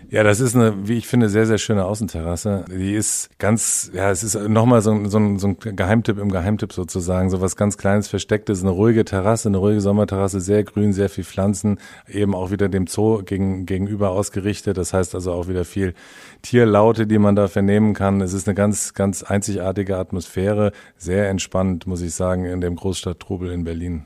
Ja, 0.09 0.23
das 0.23 0.41
ist 0.41 0.55
eine, 0.55 0.87
wie 0.87 0.97
ich 0.97 1.07
finde, 1.07 1.29
sehr, 1.29 1.45
sehr 1.45 1.57
schöne 1.57 1.85
Außenterrasse. 1.85 2.65
Die 2.69 2.93
ist 2.93 3.39
ganz, 3.39 3.89
ja, 3.93 4.11
es 4.11 4.23
ist 4.23 4.35
nochmal 4.35 4.81
so, 4.81 5.05
so, 5.05 5.37
so 5.37 5.47
ein 5.47 5.57
Geheimtipp 5.59 6.19
im 6.19 6.31
Geheimtipp 6.31 6.73
sozusagen, 6.73 7.29
so 7.29 7.41
was 7.41 7.55
ganz 7.55 7.77
Kleines, 7.77 8.07
Verstecktes, 8.09 8.61
eine 8.61 8.71
ruhige 8.71 9.05
Terrasse, 9.05 9.49
eine 9.49 9.57
ruhige 9.57 9.81
Sommerterrasse, 9.81 10.39
sehr 10.39 10.63
grün, 10.63 10.93
sehr 10.93 11.09
viel 11.09 11.23
Pflanzen, 11.23 11.52
eben 12.07 12.35
auch 12.35 12.51
wieder 12.51 12.69
dem 12.69 12.87
Zoo 12.87 13.23
gegen, 13.23 13.65
gegenüber 13.65 14.11
ausgerichtet. 14.11 14.77
Das 14.77 14.93
heißt 14.93 15.15
also 15.15 15.31
auch 15.31 15.47
wieder 15.47 15.65
viel 15.65 15.93
Tierlaute, 16.41 17.07
die 17.07 17.19
man 17.19 17.35
da 17.35 17.47
vernehmen 17.47 17.93
kann. 17.93 18.21
Es 18.21 18.33
ist 18.33 18.47
eine 18.47 18.55
ganz, 18.55 18.93
ganz 18.93 19.23
einzigartige 19.23 19.97
Atmosphäre, 19.97 20.71
sehr 20.97 21.29
entspannt, 21.29 21.87
muss 21.87 22.01
ich 22.01 22.13
sagen, 22.13 22.45
in 22.45 22.61
dem 22.61 22.75
Großstadttrubel 22.75 23.51
in 23.51 23.63
Berlin. 23.63 24.05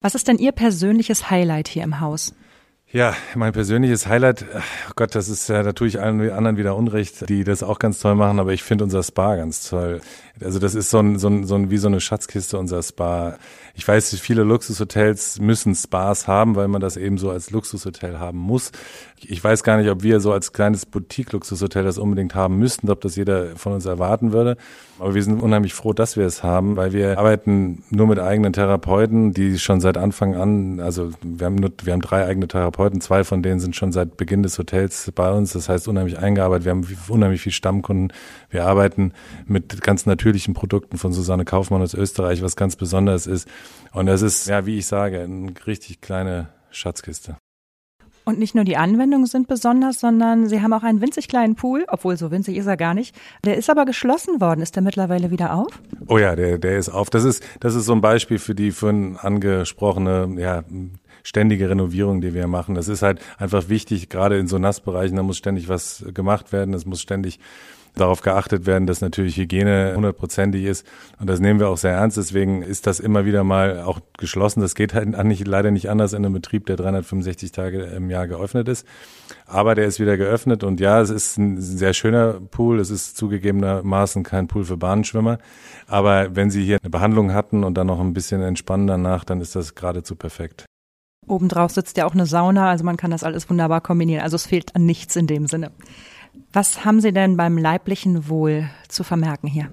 Was 0.00 0.14
ist 0.14 0.28
denn 0.28 0.38
Ihr 0.38 0.52
persönliches 0.52 1.30
Highlight 1.30 1.68
hier 1.68 1.82
im 1.82 2.00
Haus? 2.00 2.34
Ja, 2.94 3.16
mein 3.34 3.52
persönliches 3.52 4.06
Highlight, 4.06 4.44
oh 4.54 4.92
Gott, 4.94 5.16
das 5.16 5.28
ist 5.28 5.48
ja, 5.48 5.64
da 5.64 5.72
tue 5.72 5.88
ich 5.88 6.00
allen 6.00 6.30
anderen 6.30 6.56
wieder 6.56 6.76
Unrecht, 6.76 7.28
die 7.28 7.42
das 7.42 7.64
auch 7.64 7.80
ganz 7.80 7.98
toll 7.98 8.14
machen, 8.14 8.38
aber 8.38 8.52
ich 8.52 8.62
finde 8.62 8.84
unser 8.84 9.02
Spa 9.02 9.34
ganz 9.34 9.68
toll. 9.68 10.00
Also 10.40 10.58
das 10.58 10.74
ist 10.74 10.90
so 10.90 10.98
ein, 10.98 11.18
so 11.18 11.28
ein, 11.28 11.46
so 11.46 11.54
ein 11.54 11.70
wie 11.70 11.76
so 11.76 11.86
eine 11.86 12.00
Schatzkiste, 12.00 12.58
unser 12.58 12.82
Spa. 12.82 13.38
Ich 13.76 13.86
weiß, 13.86 14.14
viele 14.18 14.42
Luxushotels 14.42 15.40
müssen 15.40 15.74
Spas 15.74 16.26
haben, 16.26 16.56
weil 16.56 16.68
man 16.68 16.80
das 16.80 16.96
eben 16.96 17.18
so 17.18 17.30
als 17.30 17.50
Luxushotel 17.50 18.18
haben 18.18 18.38
muss. 18.38 18.72
Ich 19.20 19.42
weiß 19.42 19.62
gar 19.62 19.78
nicht, 19.78 19.88
ob 19.90 20.02
wir 20.02 20.20
so 20.20 20.32
als 20.32 20.52
kleines 20.52 20.86
Boutique-Luxushotel 20.86 21.84
das 21.84 21.98
unbedingt 21.98 22.34
haben 22.34 22.58
müssten, 22.58 22.90
ob 22.90 23.00
das 23.00 23.16
jeder 23.16 23.56
von 23.56 23.72
uns 23.72 23.86
erwarten 23.86 24.32
würde. 24.32 24.56
Aber 24.98 25.14
wir 25.14 25.22
sind 25.22 25.40
unheimlich 25.40 25.72
froh, 25.72 25.92
dass 25.92 26.16
wir 26.16 26.26
es 26.26 26.42
haben, 26.42 26.76
weil 26.76 26.92
wir 26.92 27.18
arbeiten 27.18 27.82
nur 27.90 28.06
mit 28.06 28.18
eigenen 28.18 28.52
Therapeuten, 28.52 29.32
die 29.32 29.58
schon 29.58 29.80
seit 29.80 29.96
Anfang 29.96 30.34
an, 30.34 30.80
also 30.80 31.10
wir 31.22 31.46
haben 31.46 31.56
nur, 31.56 31.72
wir 31.82 31.92
haben 31.92 32.02
drei 32.02 32.26
eigene 32.26 32.48
Therapeuten, 32.48 33.00
zwei 33.00 33.24
von 33.24 33.42
denen 33.42 33.60
sind 33.60 33.74
schon 33.74 33.92
seit 33.92 34.16
Beginn 34.16 34.42
des 34.42 34.58
Hotels 34.58 35.10
bei 35.14 35.30
uns. 35.32 35.52
Das 35.52 35.68
heißt 35.68 35.88
unheimlich 35.88 36.18
eingearbeitet. 36.18 36.64
Wir 36.64 36.72
haben 36.72 36.86
unheimlich 37.08 37.40
viel 37.40 37.52
Stammkunden. 37.52 38.12
Wir 38.50 38.66
arbeiten 38.66 39.12
mit 39.46 39.80
ganz 39.82 40.06
natürlichen 40.06 40.23
natürlichen 40.24 40.54
Produkten 40.54 40.96
von 40.96 41.12
Susanne 41.12 41.44
Kaufmann 41.44 41.82
aus 41.82 41.92
Österreich, 41.92 42.40
was 42.40 42.56
ganz 42.56 42.76
Besonderes 42.76 43.26
ist. 43.26 43.46
Und 43.92 44.06
das 44.06 44.22
ist, 44.22 44.46
ja, 44.48 44.64
wie 44.64 44.78
ich 44.78 44.86
sage, 44.86 45.20
eine 45.20 45.52
richtig 45.66 46.00
kleine 46.00 46.48
Schatzkiste. 46.70 47.36
Und 48.24 48.38
nicht 48.38 48.54
nur 48.54 48.64
die 48.64 48.78
Anwendungen 48.78 49.26
sind 49.26 49.48
besonders, 49.48 50.00
sondern 50.00 50.48
Sie 50.48 50.62
haben 50.62 50.72
auch 50.72 50.82
einen 50.82 51.02
winzig 51.02 51.28
kleinen 51.28 51.56
Pool, 51.56 51.84
obwohl 51.88 52.16
so 52.16 52.30
winzig 52.30 52.56
ist 52.56 52.64
er 52.64 52.78
gar 52.78 52.94
nicht. 52.94 53.14
Der 53.44 53.58
ist 53.58 53.68
aber 53.68 53.84
geschlossen 53.84 54.40
worden. 54.40 54.62
Ist 54.62 54.76
der 54.76 54.82
mittlerweile 54.82 55.30
wieder 55.30 55.52
auf? 55.52 55.68
Oh 56.08 56.16
ja, 56.16 56.34
der, 56.34 56.56
der 56.56 56.78
ist 56.78 56.88
auf. 56.88 57.10
Das 57.10 57.24
ist, 57.24 57.44
das 57.60 57.74
ist 57.74 57.84
so 57.84 57.92
ein 57.92 58.00
Beispiel 58.00 58.38
für 58.38 58.54
die 58.54 58.70
vorhin 58.70 59.18
angesprochene, 59.18 60.36
ja, 60.38 60.64
ständige 61.24 61.68
Renovierung, 61.68 62.20
die 62.20 62.34
wir 62.34 62.46
machen. 62.46 62.76
Das 62.76 62.86
ist 62.86 63.02
halt 63.02 63.20
einfach 63.38 63.68
wichtig, 63.68 64.08
gerade 64.08 64.38
in 64.38 64.46
so 64.46 64.58
Nassbereichen, 64.58 65.16
da 65.16 65.24
muss 65.24 65.38
ständig 65.38 65.68
was 65.68 66.04
gemacht 66.14 66.52
werden. 66.52 66.74
Es 66.74 66.86
muss 66.86 67.00
ständig 67.00 67.40
darauf 67.94 68.22
geachtet 68.22 68.66
werden, 68.66 68.86
dass 68.86 69.00
natürlich 69.00 69.36
Hygiene 69.36 69.92
hundertprozentig 69.94 70.64
ist. 70.64 70.86
Und 71.20 71.28
das 71.28 71.40
nehmen 71.40 71.60
wir 71.60 71.68
auch 71.68 71.76
sehr 71.76 71.92
ernst. 71.92 72.16
Deswegen 72.16 72.62
ist 72.62 72.86
das 72.86 73.00
immer 73.00 73.24
wieder 73.24 73.44
mal 73.44 73.82
auch 73.82 74.00
geschlossen. 74.18 74.60
Das 74.60 74.74
geht 74.74 74.94
halt 74.94 75.16
nicht, 75.24 75.46
leider 75.46 75.70
nicht 75.70 75.88
anders 75.88 76.12
in 76.12 76.24
einem 76.24 76.34
Betrieb, 76.34 76.66
der 76.66 76.76
365 76.76 77.52
Tage 77.52 77.84
im 77.84 78.10
Jahr 78.10 78.26
geöffnet 78.26 78.68
ist. 78.68 78.86
Aber 79.46 79.74
der 79.74 79.86
ist 79.86 80.00
wieder 80.00 80.16
geöffnet. 80.16 80.64
Und 80.64 80.80
ja, 80.80 81.00
es 81.00 81.10
ist 81.10 81.38
ein 81.38 81.60
sehr 81.60 81.94
schöner 81.94 82.40
Pool. 82.40 82.80
Es 82.80 82.90
ist 82.90 83.16
zugegebenermaßen 83.16 84.24
kein 84.24 84.48
Pool 84.48 84.64
für 84.64 84.76
Bahnschwimmer. 84.76 85.38
Aber 85.86 86.34
wenn 86.34 86.50
Sie 86.50 86.64
hier 86.64 86.78
eine 86.82 86.90
Behandlung 86.90 87.32
hatten 87.32 87.62
und 87.62 87.74
dann 87.74 87.86
noch 87.86 88.00
ein 88.00 88.12
bisschen 88.12 88.42
entspannen 88.42 88.88
danach, 88.88 89.24
dann 89.24 89.40
ist 89.40 89.54
das 89.54 89.74
geradezu 89.74 90.16
perfekt. 90.16 90.66
Obendrauf 91.26 91.70
sitzt 91.70 91.96
ja 91.96 92.06
auch 92.06 92.14
eine 92.14 92.26
Sauna, 92.26 92.70
also 92.70 92.84
man 92.84 92.96
kann 92.96 93.10
das 93.10 93.24
alles 93.24 93.48
wunderbar 93.48 93.80
kombinieren. 93.80 94.22
Also 94.22 94.36
es 94.36 94.46
fehlt 94.46 94.74
an 94.76 94.86
nichts 94.86 95.16
in 95.16 95.26
dem 95.26 95.46
Sinne. 95.46 95.70
Was 96.52 96.84
haben 96.84 97.00
Sie 97.00 97.12
denn 97.12 97.36
beim 97.36 97.58
leiblichen 97.58 98.28
Wohl 98.28 98.68
zu 98.88 99.04
vermerken 99.04 99.48
hier? 99.48 99.70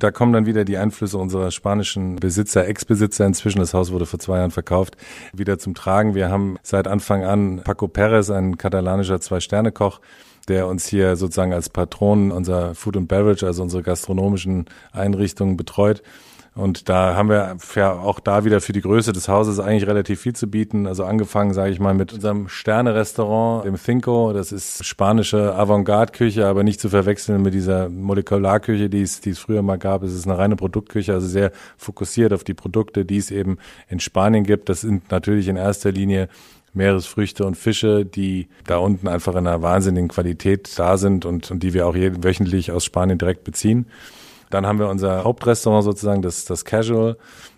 Da 0.00 0.10
kommen 0.10 0.32
dann 0.32 0.46
wieder 0.46 0.64
die 0.64 0.76
Einflüsse 0.76 1.18
unserer 1.18 1.52
spanischen 1.52 2.16
Besitzer, 2.16 2.66
Ex-Besitzer. 2.66 3.26
Inzwischen, 3.26 3.60
das 3.60 3.74
Haus 3.74 3.92
wurde 3.92 4.06
vor 4.06 4.18
zwei 4.18 4.38
Jahren 4.38 4.50
verkauft, 4.50 4.96
wieder 5.32 5.58
zum 5.58 5.74
Tragen. 5.74 6.16
Wir 6.16 6.30
haben 6.30 6.56
seit 6.62 6.88
Anfang 6.88 7.24
an 7.24 7.60
Paco 7.62 7.86
Perez, 7.86 8.28
ein 8.30 8.58
katalanischer 8.58 9.20
Zwei-Sterne-Koch, 9.20 10.00
der 10.48 10.66
uns 10.66 10.88
hier 10.88 11.14
sozusagen 11.14 11.52
als 11.52 11.68
Patron 11.68 12.32
unser 12.32 12.74
Food 12.74 12.96
and 12.96 13.08
Beverage, 13.08 13.46
also 13.46 13.62
unsere 13.62 13.84
gastronomischen 13.84 14.64
Einrichtungen 14.92 15.56
betreut. 15.56 16.02
Und 16.56 16.88
da 16.88 17.16
haben 17.16 17.30
wir 17.30 17.56
ja 17.74 17.92
auch 17.92 18.20
da 18.20 18.44
wieder 18.44 18.60
für 18.60 18.72
die 18.72 18.80
Größe 18.80 19.12
des 19.12 19.28
Hauses 19.28 19.58
eigentlich 19.58 19.88
relativ 19.88 20.20
viel 20.20 20.34
zu 20.34 20.48
bieten. 20.48 20.86
Also 20.86 21.04
angefangen, 21.04 21.52
sage 21.52 21.72
ich 21.72 21.80
mal, 21.80 21.94
mit 21.94 22.12
unserem 22.12 22.48
Sterne-Restaurant, 22.48 23.64
dem 23.64 23.76
Cinco. 23.76 24.32
Das 24.32 24.52
ist 24.52 24.84
spanische 24.84 25.56
Avantgarde-Küche, 25.56 26.46
aber 26.46 26.62
nicht 26.62 26.78
zu 26.78 26.88
verwechseln 26.88 27.42
mit 27.42 27.54
dieser 27.54 27.88
Molekularküche, 27.88 28.88
die 28.88 29.02
es, 29.02 29.20
die 29.20 29.30
es 29.30 29.40
früher 29.40 29.62
mal 29.62 29.78
gab. 29.78 30.04
Es 30.04 30.14
ist 30.14 30.26
eine 30.26 30.38
reine 30.38 30.54
Produktküche, 30.54 31.12
also 31.12 31.26
sehr 31.26 31.50
fokussiert 31.76 32.32
auf 32.32 32.44
die 32.44 32.54
Produkte, 32.54 33.04
die 33.04 33.16
es 33.16 33.32
eben 33.32 33.58
in 33.88 33.98
Spanien 33.98 34.44
gibt. 34.44 34.68
Das 34.68 34.82
sind 34.82 35.10
natürlich 35.10 35.48
in 35.48 35.56
erster 35.56 35.90
Linie 35.90 36.28
Meeresfrüchte 36.72 37.44
und 37.44 37.56
Fische, 37.56 38.04
die 38.04 38.48
da 38.66 38.76
unten 38.78 39.08
einfach 39.08 39.32
in 39.32 39.46
einer 39.46 39.62
wahnsinnigen 39.62 40.08
Qualität 40.08 40.70
da 40.78 40.98
sind 40.98 41.24
und, 41.24 41.50
und 41.50 41.64
die 41.64 41.74
wir 41.74 41.86
auch 41.86 41.96
jeden, 41.96 42.22
wöchentlich 42.22 42.70
aus 42.70 42.84
Spanien 42.84 43.18
direkt 43.18 43.42
beziehen. 43.42 43.86
Dann 44.54 44.68
haben 44.68 44.78
wir 44.78 44.88
unser 44.88 45.24
Hauptrestaurant 45.24 45.82
sozusagen, 45.82 46.22
das, 46.22 46.44
das 46.44 46.64
Casual. 46.64 47.16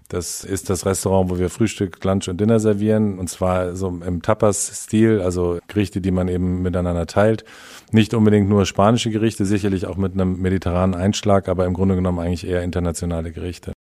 Das 0.08 0.44
ist 0.44 0.70
das 0.70 0.86
Restaurant, 0.86 1.28
wo 1.28 1.38
wir 1.38 1.50
Frühstück, 1.50 2.02
Lunch 2.02 2.26
und 2.28 2.40
Dinner 2.40 2.58
servieren. 2.58 3.18
Und 3.18 3.28
zwar 3.28 3.76
so 3.76 3.88
im 3.88 4.22
Tapas-Stil, 4.22 5.20
also 5.20 5.58
Gerichte, 5.68 6.00
die 6.00 6.10
man 6.10 6.28
eben 6.28 6.62
miteinander 6.62 7.06
teilt. 7.06 7.44
Nicht 7.92 8.14
unbedingt 8.14 8.48
nur 8.48 8.64
spanische 8.64 9.10
Gerichte, 9.10 9.44
sicherlich 9.44 9.86
auch 9.86 9.98
mit 9.98 10.14
einem 10.14 10.40
mediterranen 10.40 10.94
Einschlag, 10.94 11.50
aber 11.50 11.66
im 11.66 11.74
Grunde 11.74 11.96
genommen 11.96 12.18
eigentlich 12.18 12.46
eher 12.46 12.62
internationale 12.62 13.30
Gerichte. 13.30 13.74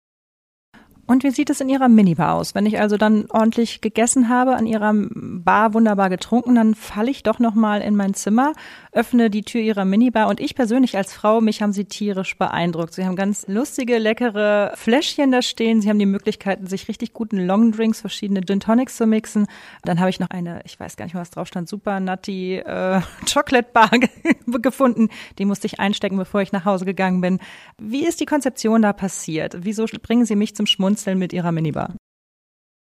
Und 1.05 1.23
wie 1.23 1.31
sieht 1.31 1.49
es 1.49 1.61
in 1.61 1.69
Ihrer 1.69 1.89
Minibar 1.89 2.33
aus? 2.33 2.55
Wenn 2.55 2.65
ich 2.65 2.79
also 2.79 2.97
dann 2.97 3.25
ordentlich 3.29 3.81
gegessen 3.81 4.29
habe, 4.29 4.55
an 4.55 4.65
Ihrer 4.65 4.93
Bar 4.95 5.73
wunderbar 5.75 6.09
getrunken, 6.09 6.55
dann 6.55 6.73
falle 6.73 7.11
ich 7.11 7.21
doch 7.21 7.37
nochmal 7.39 7.81
in 7.81 7.95
mein 7.95 8.13
Zimmer, 8.13 8.53
öffne 8.93 9.29
die 9.29 9.43
Tür 9.43 9.61
Ihrer 9.61 9.85
Minibar 9.85 10.27
und 10.27 10.39
ich 10.39 10.55
persönlich 10.55 10.97
als 10.97 11.13
Frau, 11.13 11.39
mich 11.41 11.61
haben 11.61 11.71
Sie 11.71 11.85
tierisch 11.85 12.37
beeindruckt. 12.37 12.93
Sie 12.93 13.05
haben 13.05 13.15
ganz 13.15 13.47
lustige, 13.47 13.97
leckere 13.97 14.73
Fläschchen 14.75 15.31
da 15.31 15.41
stehen. 15.41 15.81
Sie 15.81 15.89
haben 15.89 15.99
die 15.99 16.05
Möglichkeiten, 16.05 16.67
sich 16.67 16.87
richtig 16.87 17.13
guten 17.13 17.37
Longdrinks, 17.37 18.01
verschiedene 18.01 18.41
Gin 18.41 18.59
Tonics 18.59 18.97
zu 18.97 19.05
mixen. 19.05 19.47
Dann 19.83 19.99
habe 19.99 20.09
ich 20.09 20.19
noch 20.19 20.29
eine, 20.29 20.61
ich 20.65 20.77
weiß 20.77 20.97
gar 20.97 21.05
nicht, 21.05 21.15
was 21.15 21.29
drauf 21.29 21.47
stand, 21.47 21.69
Super 21.69 21.99
Nutty 22.01 22.57
äh, 22.57 23.01
Chocolate 23.33 23.69
Bar 23.71 23.91
gefunden. 24.61 25.09
Die 25.37 25.45
musste 25.45 25.67
ich 25.67 25.79
einstecken, 25.79 26.17
bevor 26.17 26.41
ich 26.41 26.51
nach 26.51 26.65
Hause 26.65 26.83
gegangen 26.83 27.21
bin. 27.21 27.39
Wie 27.79 28.05
ist 28.05 28.19
die 28.19 28.25
Konzeption 28.25 28.81
da 28.81 28.91
passiert? 28.91 29.55
Wieso 29.61 29.85
bringen 30.01 30.25
Sie 30.25 30.35
mich 30.35 30.55
zum? 30.55 30.67
Schmunzeln 30.73 31.19
mit 31.19 31.33
ihrer 31.33 31.51
Minibar? 31.51 31.95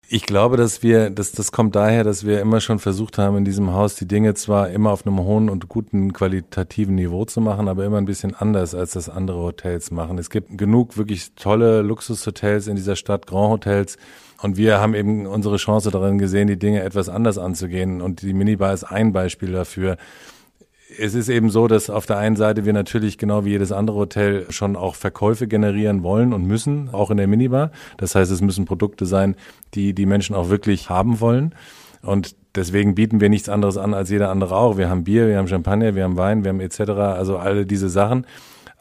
Ich 0.10 0.26
glaube, 0.26 0.58
dass 0.58 0.84
wir, 0.84 1.10
dass 1.10 1.32
das 1.32 1.52
kommt 1.54 1.76
daher, 1.76 2.04
dass 2.04 2.26
wir 2.26 2.42
immer 2.42 2.60
schon 2.60 2.80
versucht 2.80 3.18
haben, 3.18 3.38
in 3.38 3.46
diesem 3.46 3.72
Haus 3.72 3.96
die 3.96 4.08
Dinge 4.08 4.34
zwar 4.34 4.70
immer 4.70 4.92
auf 4.92 5.08
einem 5.08 5.20
hohen 5.20 5.50
und 5.50 5.70
guten 5.70 6.12
qualitativen 6.12 6.96
Niveau 6.96 7.24
zu 7.26 7.40
machen, 7.40 7.70
aber 7.70 7.86
immer 7.86 7.98
ein 7.98 8.06
bisschen 8.06 8.36
anders, 8.36 8.76
als 8.76 8.92
das 8.92 9.08
andere 9.08 9.40
Hotels 9.40 9.92
machen. 9.92 10.18
Es 10.18 10.30
gibt 10.30 10.58
genug 10.58 10.98
wirklich 10.98 11.32
tolle 11.36 11.82
Luxushotels 11.82 12.68
in 12.68 12.76
dieser 12.76 12.98
Stadt, 12.98 13.28
Grand 13.28 13.54
Hotels. 13.54 13.98
Und 14.42 14.58
wir 14.58 14.82
haben 14.82 14.94
eben 14.94 15.26
unsere 15.26 15.56
Chance 15.56 15.90
darin 15.90 16.18
gesehen, 16.18 16.50
die 16.50 16.60
Dinge 16.60 16.84
etwas 16.84 17.08
anders 17.08 17.38
anzugehen. 17.38 18.02
Und 18.02 18.22
die 18.22 18.34
Minibar 18.34 18.74
ist 18.74 18.84
ein 18.84 19.14
Beispiel 19.14 19.54
dafür 19.54 19.96
es 20.98 21.14
ist 21.14 21.30
eben 21.30 21.50
so, 21.50 21.68
dass 21.68 21.90
auf 21.90 22.06
der 22.06 22.18
einen 22.18 22.36
Seite 22.36 22.66
wir 22.66 22.74
natürlich 22.74 23.18
genau 23.18 23.46
wie 23.46 23.52
jedes 23.52 23.72
andere 23.72 23.98
Hotel 23.98 24.46
schon 24.50 24.76
auch 24.76 24.96
Verkäufe 24.96 25.48
generieren 25.48 26.04
wollen 26.04 26.34
und 26.34 26.46
müssen, 26.46 26.90
auch 26.92 27.12
in 27.12 27.18
der 27.18 27.28
Minibar. 27.28 27.72
Das 27.98 28.16
heißt, 28.16 28.32
es 28.32 28.42
müssen 28.42 28.66
Produkte 28.66 29.06
sein, 29.06 29.36
die 29.74 29.94
die 29.94 30.06
Menschen 30.06 30.36
auch 30.36 30.50
wirklich 30.50 30.90
haben 30.90 31.20
wollen. 31.20 31.56
Und 32.02 32.36
deswegen 32.56 32.96
bieten 32.96 33.22
wir 33.22 33.30
nichts 33.30 33.50
anderes 33.50 33.78
an 33.78 33.94
als 33.94 34.10
jeder 34.10 34.30
andere 34.30 34.56
auch. 34.56 34.78
Wir 34.78 34.90
haben 34.90 35.04
Bier, 35.04 35.28
wir 35.28 35.38
haben 35.38 35.48
Champagner, 35.48 35.96
wir 35.96 36.04
haben 36.04 36.18
Wein, 36.18 36.44
wir 36.44 36.50
haben 36.50 36.60
etc. 36.60 36.80
Also 36.92 37.38
alle 37.38 37.66
diese 37.66 37.90
Sachen. 37.90 38.26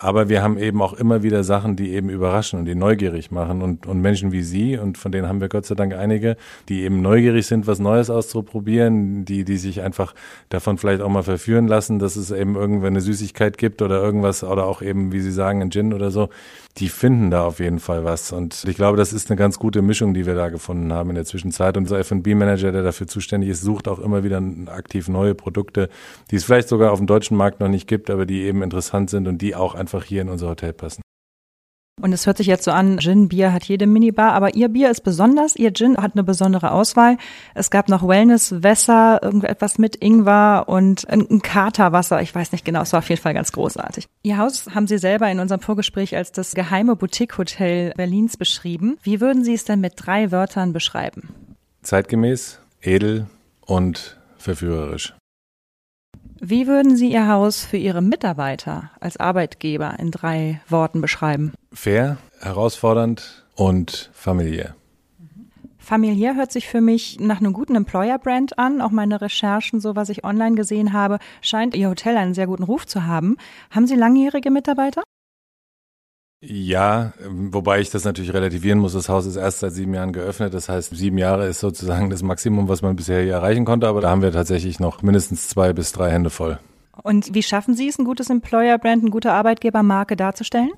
Aber 0.02 0.28
wir 0.28 0.42
haben 0.42 0.58
eben 0.58 0.82
auch 0.82 0.94
immer 0.94 1.22
wieder 1.22 1.44
Sachen, 1.44 1.76
die 1.76 1.92
eben 1.92 2.08
überraschen 2.08 2.58
und 2.58 2.64
die 2.64 2.74
neugierig 2.74 3.30
machen 3.30 3.62
und, 3.62 3.86
und 3.86 4.00
Menschen 4.00 4.32
wie 4.32 4.42
Sie, 4.42 4.76
und 4.76 4.98
von 4.98 5.12
denen 5.12 5.28
haben 5.28 5.40
wir 5.40 5.48
Gott 5.48 5.64
sei 5.64 5.76
Dank 5.76 5.94
einige, 5.94 6.36
die 6.68 6.82
eben 6.82 7.02
neugierig 7.02 7.46
sind, 7.46 7.68
was 7.68 7.78
Neues 7.78 8.10
auszuprobieren, 8.10 9.24
die, 9.24 9.44
die 9.44 9.58
sich 9.58 9.80
einfach 9.80 10.12
davon 10.48 10.76
vielleicht 10.76 11.02
auch 11.02 11.08
mal 11.08 11.22
verführen 11.22 11.68
lassen, 11.68 12.00
dass 12.00 12.16
es 12.16 12.32
eben 12.32 12.56
irgendwann 12.56 12.94
eine 12.94 13.00
Süßigkeit 13.00 13.58
gibt 13.58 13.80
oder 13.80 14.02
irgendwas 14.02 14.42
oder 14.42 14.66
auch 14.66 14.82
eben, 14.82 15.12
wie 15.12 15.20
Sie 15.20 15.30
sagen, 15.30 15.62
ein 15.62 15.70
Gin 15.70 15.94
oder 15.94 16.10
so. 16.10 16.30
Die 16.78 16.88
finden 16.88 17.30
da 17.30 17.44
auf 17.44 17.60
jeden 17.60 17.80
Fall 17.80 18.04
was. 18.04 18.32
Und 18.32 18.64
ich 18.66 18.76
glaube, 18.76 18.96
das 18.96 19.12
ist 19.12 19.30
eine 19.30 19.36
ganz 19.36 19.58
gute 19.58 19.82
Mischung, 19.82 20.14
die 20.14 20.24
wir 20.24 20.34
da 20.34 20.48
gefunden 20.48 20.92
haben 20.92 21.10
in 21.10 21.16
der 21.16 21.26
Zwischenzeit. 21.26 21.76
Unser 21.76 21.98
F&B-Manager, 21.98 22.72
der 22.72 22.82
dafür 22.82 23.06
zuständig 23.06 23.50
ist, 23.50 23.60
sucht 23.60 23.88
auch 23.88 23.98
immer 23.98 24.24
wieder 24.24 24.42
aktiv 24.66 25.08
neue 25.08 25.34
Produkte, 25.34 25.90
die 26.30 26.36
es 26.36 26.44
vielleicht 26.44 26.68
sogar 26.68 26.92
auf 26.92 26.98
dem 26.98 27.06
deutschen 27.06 27.36
Markt 27.36 27.60
noch 27.60 27.68
nicht 27.68 27.86
gibt, 27.86 28.08
aber 28.08 28.24
die 28.24 28.42
eben 28.42 28.62
interessant 28.62 29.10
sind 29.10 29.28
und 29.28 29.42
die 29.42 29.54
auch 29.54 29.74
einfach 29.74 30.04
hier 30.04 30.22
in 30.22 30.30
unser 30.30 30.48
Hotel 30.48 30.72
passen. 30.72 31.02
Und 32.02 32.12
es 32.12 32.26
hört 32.26 32.36
sich 32.36 32.48
jetzt 32.48 32.64
so 32.64 32.72
an, 32.72 32.98
Gin-Bier 32.98 33.52
hat 33.52 33.64
jede 33.64 33.86
Minibar, 33.86 34.32
aber 34.32 34.56
Ihr 34.56 34.68
Bier 34.68 34.90
ist 34.90 35.02
besonders. 35.04 35.54
Ihr 35.54 35.72
Gin 35.72 35.96
hat 35.96 36.14
eine 36.14 36.24
besondere 36.24 36.72
Auswahl. 36.72 37.16
Es 37.54 37.70
gab 37.70 37.88
noch 37.88 38.06
Wellness-Wässer, 38.06 39.20
irgendetwas 39.22 39.78
mit 39.78 40.02
Ingwer 40.02 40.64
und 40.66 41.08
ein 41.08 41.40
Katerwasser. 41.42 42.20
Ich 42.20 42.34
weiß 42.34 42.50
nicht 42.50 42.64
genau, 42.64 42.82
es 42.82 42.92
war 42.92 42.98
auf 42.98 43.08
jeden 43.08 43.22
Fall 43.22 43.34
ganz 43.34 43.52
großartig. 43.52 44.08
Ihr 44.24 44.36
Haus 44.36 44.66
haben 44.74 44.88
Sie 44.88 44.98
selber 44.98 45.30
in 45.30 45.38
unserem 45.38 45.60
Vorgespräch 45.60 46.16
als 46.16 46.32
das 46.32 46.54
geheime 46.54 46.96
Boutique-Hotel 46.96 47.92
Berlins 47.96 48.36
beschrieben. 48.36 48.98
Wie 49.04 49.20
würden 49.20 49.44
Sie 49.44 49.54
es 49.54 49.64
denn 49.64 49.80
mit 49.80 49.92
drei 49.96 50.32
Wörtern 50.32 50.72
beschreiben? 50.72 51.28
Zeitgemäß, 51.82 52.58
edel 52.80 53.26
und 53.64 54.18
verführerisch. 54.38 55.14
Wie 56.44 56.66
würden 56.66 56.96
Sie 56.96 57.12
Ihr 57.12 57.28
Haus 57.28 57.64
für 57.64 57.76
Ihre 57.76 58.02
Mitarbeiter 58.02 58.90
als 58.98 59.16
Arbeitgeber 59.16 59.94
in 60.00 60.10
drei 60.10 60.60
Worten 60.68 61.00
beschreiben? 61.00 61.52
Fair, 61.72 62.16
herausfordernd 62.40 63.44
und 63.54 64.10
familiär. 64.12 64.74
Familiär 65.78 66.34
hört 66.34 66.50
sich 66.50 66.66
für 66.66 66.80
mich 66.80 67.20
nach 67.20 67.38
einem 67.38 67.52
guten 67.52 67.76
Employer-Brand 67.76 68.58
an. 68.58 68.80
Auch 68.80 68.90
meine 68.90 69.20
Recherchen, 69.20 69.78
so 69.78 69.94
was 69.94 70.08
ich 70.08 70.24
online 70.24 70.56
gesehen 70.56 70.92
habe, 70.92 71.20
scheint 71.42 71.76
Ihr 71.76 71.88
Hotel 71.88 72.16
einen 72.16 72.34
sehr 72.34 72.48
guten 72.48 72.64
Ruf 72.64 72.86
zu 72.86 73.06
haben. 73.06 73.36
Haben 73.70 73.86
Sie 73.86 73.94
langjährige 73.94 74.50
Mitarbeiter? 74.50 75.04
Ja, 76.44 77.12
wobei 77.28 77.80
ich 77.80 77.90
das 77.90 78.04
natürlich 78.04 78.34
relativieren 78.34 78.80
muss. 78.80 78.94
Das 78.94 79.08
Haus 79.08 79.26
ist 79.26 79.36
erst 79.36 79.60
seit 79.60 79.74
sieben 79.74 79.94
Jahren 79.94 80.12
geöffnet. 80.12 80.52
Das 80.52 80.68
heißt, 80.68 80.94
sieben 80.94 81.16
Jahre 81.16 81.46
ist 81.46 81.60
sozusagen 81.60 82.10
das 82.10 82.24
Maximum, 82.24 82.68
was 82.68 82.82
man 82.82 82.96
bisher 82.96 83.22
hier 83.22 83.34
erreichen 83.34 83.64
konnte. 83.64 83.86
Aber 83.86 84.00
da 84.00 84.10
haben 84.10 84.22
wir 84.22 84.32
tatsächlich 84.32 84.80
noch 84.80 85.02
mindestens 85.02 85.48
zwei 85.48 85.72
bis 85.72 85.92
drei 85.92 86.10
Hände 86.10 86.30
voll. 86.30 86.58
Und 87.04 87.32
wie 87.32 87.44
schaffen 87.44 87.74
Sie 87.74 87.86
es, 87.86 87.98
ein 87.98 88.04
gutes 88.04 88.28
Employer-Brand, 88.28 89.02
eine 89.02 89.10
gute 89.10 89.32
Arbeitgebermarke 89.32 90.16
darzustellen? 90.16 90.72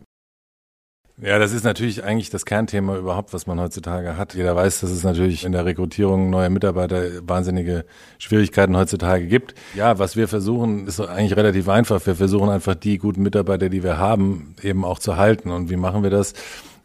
Ja, 1.16 1.38
das 1.38 1.52
ist 1.52 1.62
natürlich 1.62 2.02
eigentlich 2.02 2.30
das 2.30 2.44
Kernthema 2.44 2.96
überhaupt, 2.96 3.32
was 3.32 3.46
man 3.46 3.60
heutzutage 3.60 4.16
hat. 4.16 4.34
Jeder 4.34 4.56
weiß, 4.56 4.80
dass 4.80 4.90
es 4.90 5.04
natürlich 5.04 5.44
in 5.44 5.52
der 5.52 5.64
Rekrutierung 5.64 6.28
neuer 6.28 6.50
Mitarbeiter 6.50 7.04
wahnsinnige 7.22 7.84
Schwierigkeiten 8.18 8.76
heutzutage 8.76 9.26
gibt. 9.26 9.54
Ja, 9.74 10.00
was 10.00 10.16
wir 10.16 10.26
versuchen, 10.26 10.88
ist 10.88 11.00
eigentlich 11.00 11.36
relativ 11.36 11.68
einfach. 11.68 12.04
Wir 12.04 12.16
versuchen 12.16 12.48
einfach 12.48 12.74
die 12.74 12.98
guten 12.98 13.22
Mitarbeiter, 13.22 13.68
die 13.68 13.84
wir 13.84 13.98
haben, 13.98 14.56
eben 14.60 14.84
auch 14.84 14.98
zu 14.98 15.16
halten. 15.16 15.50
Und 15.50 15.70
wie 15.70 15.76
machen 15.76 16.02
wir 16.02 16.10
das? 16.10 16.34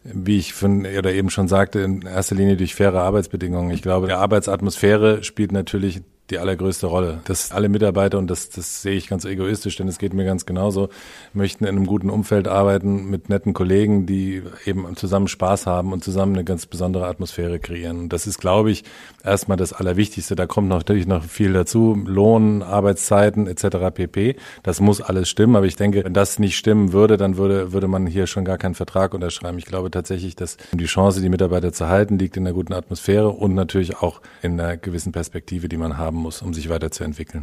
wie 0.02 0.38
ich 0.38 0.54
von, 0.54 0.86
oder 0.86 1.12
eben 1.12 1.30
schon 1.30 1.48
sagte, 1.48 1.80
in 1.80 2.02
erster 2.02 2.34
Linie 2.34 2.56
durch 2.56 2.74
faire 2.74 3.02
Arbeitsbedingungen. 3.02 3.70
Ich 3.70 3.82
glaube, 3.82 4.06
die 4.06 4.14
Arbeitsatmosphäre 4.14 5.22
spielt 5.22 5.52
natürlich 5.52 6.00
die 6.30 6.38
allergrößte 6.38 6.86
Rolle. 6.86 7.20
Dass 7.24 7.52
alle 7.52 7.68
Mitarbeiter, 7.68 8.18
und 8.18 8.30
das, 8.30 8.50
das 8.50 8.82
sehe 8.82 8.94
ich 8.94 9.08
ganz 9.08 9.24
egoistisch, 9.24 9.76
denn 9.76 9.88
es 9.88 9.98
geht 9.98 10.14
mir 10.14 10.24
ganz 10.24 10.46
genauso, 10.46 10.88
möchten 11.32 11.64
in 11.64 11.76
einem 11.76 11.86
guten 11.86 12.10
Umfeld 12.10 12.48
arbeiten 12.48 13.10
mit 13.10 13.28
netten 13.28 13.52
Kollegen, 13.52 14.06
die 14.06 14.42
eben 14.64 14.96
zusammen 14.96 15.28
Spaß 15.28 15.66
haben 15.66 15.92
und 15.92 16.04
zusammen 16.04 16.34
eine 16.34 16.44
ganz 16.44 16.66
besondere 16.66 17.06
Atmosphäre 17.06 17.58
kreieren. 17.58 18.00
Und 18.00 18.12
das 18.12 18.26
ist, 18.26 18.38
glaube 18.38 18.70
ich, 18.70 18.84
erstmal 19.24 19.56
das 19.56 19.72
Allerwichtigste. 19.72 20.36
Da 20.36 20.46
kommt 20.46 20.68
natürlich 20.68 21.06
noch 21.06 21.24
viel 21.24 21.52
dazu. 21.52 22.00
Lohn, 22.06 22.62
Arbeitszeiten 22.62 23.46
etc. 23.46 23.92
pp. 23.92 24.36
Das 24.62 24.80
muss 24.80 25.00
alles 25.00 25.28
stimmen. 25.28 25.56
Aber 25.56 25.66
ich 25.66 25.76
denke, 25.76 26.04
wenn 26.04 26.14
das 26.14 26.38
nicht 26.38 26.56
stimmen 26.56 26.92
würde, 26.92 27.16
dann 27.16 27.36
würde, 27.36 27.72
würde 27.72 27.88
man 27.88 28.06
hier 28.06 28.26
schon 28.26 28.44
gar 28.44 28.58
keinen 28.58 28.74
Vertrag 28.74 29.14
unterschreiben. 29.14 29.58
Ich 29.58 29.66
glaube 29.66 29.90
tatsächlich, 29.90 30.36
dass 30.36 30.56
die 30.72 30.86
Chance, 30.86 31.20
die 31.20 31.28
Mitarbeiter 31.28 31.72
zu 31.72 31.88
halten, 31.88 32.18
liegt 32.18 32.36
in 32.36 32.46
einer 32.46 32.54
guten 32.54 32.72
Atmosphäre 32.72 33.28
und 33.28 33.54
natürlich 33.54 33.98
auch 33.98 34.20
in 34.42 34.60
einer 34.60 34.76
gewissen 34.76 35.12
Perspektive, 35.12 35.68
die 35.68 35.76
man 35.76 35.98
haben 35.98 36.19
muss, 36.20 36.42
um 36.42 36.54
sich 36.54 36.68
weiterzuentwickeln. 36.68 37.42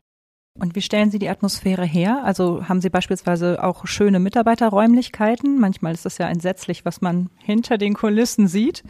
Und 0.60 0.76
wie 0.76 0.82
stellen 0.82 1.12
Sie 1.12 1.20
die 1.20 1.30
Atmosphäre 1.30 1.86
her? 1.86 2.24
Also 2.24 2.68
haben 2.68 2.82
Sie 2.82 2.90
beispielsweise 2.90 3.64
auch 3.64 3.86
schöne 3.86 4.20
Mitarbeiterräumlichkeiten? 4.20 5.60
Manchmal 5.60 5.94
ist 5.94 6.06
es 6.06 6.18
ja 6.18 6.28
entsetzlich, 6.30 6.84
was 6.84 7.02
man 7.02 7.30
hinter 7.38 7.78
den 7.78 7.94
Kulissen 7.94 8.48
sieht. 8.48 8.84